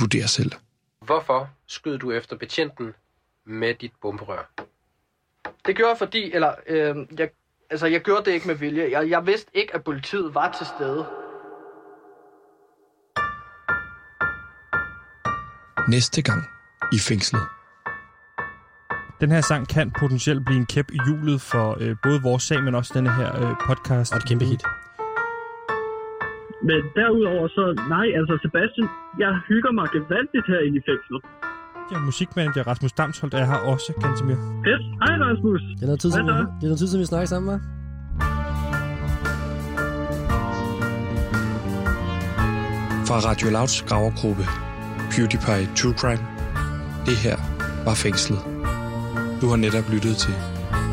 Vurder 0.00 0.26
selv. 0.26 0.52
Hvorfor 1.04 1.50
skød 1.66 1.98
du 1.98 2.12
efter 2.12 2.36
betjenten 2.36 2.94
med 3.46 3.74
dit 3.74 3.92
bomberør? 4.02 4.52
Det 5.66 5.76
gjorde 5.76 5.90
jeg 5.90 5.98
fordi, 5.98 6.32
eller 6.32 6.54
øh, 6.66 6.96
jeg, 7.18 7.30
altså 7.70 7.86
jeg 7.86 8.00
gjorde 8.00 8.24
det 8.24 8.32
ikke 8.32 8.46
med 8.46 8.54
vilje. 8.54 8.90
Jeg, 8.90 9.10
jeg 9.10 9.26
vidste 9.26 9.50
ikke, 9.54 9.74
at 9.74 9.84
politiet 9.84 10.34
var 10.34 10.52
til 10.58 10.66
stede. 10.66 11.06
Næste 15.88 16.22
gang 16.22 16.42
i 16.92 16.98
fængslet. 16.98 17.42
Den 19.20 19.30
her 19.30 19.40
sang 19.40 19.68
kan 19.68 19.86
potentielt 20.00 20.44
blive 20.46 20.58
en 20.58 20.66
kæp 20.66 20.88
i 20.96 20.98
hjulet 21.06 21.40
for 21.40 21.66
øh, 21.82 21.96
både 22.02 22.18
vores 22.22 22.42
sag, 22.42 22.62
men 22.62 22.74
også 22.74 22.92
denne 22.96 23.10
her 23.18 23.30
øh, 23.42 23.54
podcast. 23.68 24.12
Og 24.12 24.18
et 24.18 24.26
kæmpe 24.28 24.44
hit. 24.44 24.62
Men 26.68 26.80
derudover 26.98 27.48
så, 27.48 27.64
nej, 27.94 28.06
altså 28.18 28.34
Sebastian, 28.44 28.88
jeg 29.18 29.32
hygger 29.48 29.72
mig 29.78 29.86
gevaldigt 29.96 30.46
her 30.52 30.60
i 30.68 30.80
fængslet. 30.88 31.20
Ja, 31.92 31.98
musikmanager 31.98 32.62
Rasmus 32.66 32.92
Damsholdt 32.92 33.34
er 33.34 33.44
her 33.44 33.60
også, 33.72 33.92
Gantemir. 34.02 34.38
Fedt. 34.66 34.82
Hej 35.02 35.14
Rasmus. 35.26 35.60
Det 35.76 35.82
er 35.82 35.86
noget 35.86 36.00
tid, 36.00 36.10
siden, 36.12 36.26
vi, 36.26 36.32
det 36.32 36.64
er 36.66 36.70
noget 36.70 36.78
tid, 36.78 36.86
siden 36.86 37.00
vi 37.00 37.06
snakker 37.06 37.26
sammen, 37.26 37.48
hva'? 37.50 37.60
Fra 43.08 43.18
Radio 43.28 43.50
Louds 43.50 43.82
gravergruppe 43.88 44.44
PewDiePie 45.12 45.66
True 45.76 45.94
Crime. 46.00 46.24
Det 47.06 47.16
her 47.16 47.36
var 47.84 47.94
fængslet. 47.94 48.59
Du 49.40 49.48
har 49.48 49.56
netop 49.56 49.84
lyttet 49.90 50.16
til 50.16 50.34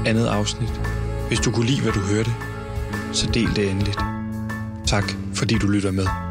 andet 0.06 0.28
afsnit. 0.28 0.82
Hvis 1.28 1.40
du 1.40 1.52
kunne 1.52 1.66
lide, 1.66 1.82
hvad 1.82 1.92
du 1.92 2.00
hørte, 2.00 2.32
så 3.14 3.32
del 3.34 3.56
det 3.56 3.70
endeligt. 3.70 4.00
Tak, 4.88 5.12
fordi 5.34 5.56
du 5.58 5.68
lytter 5.68 5.92
med. 5.92 6.27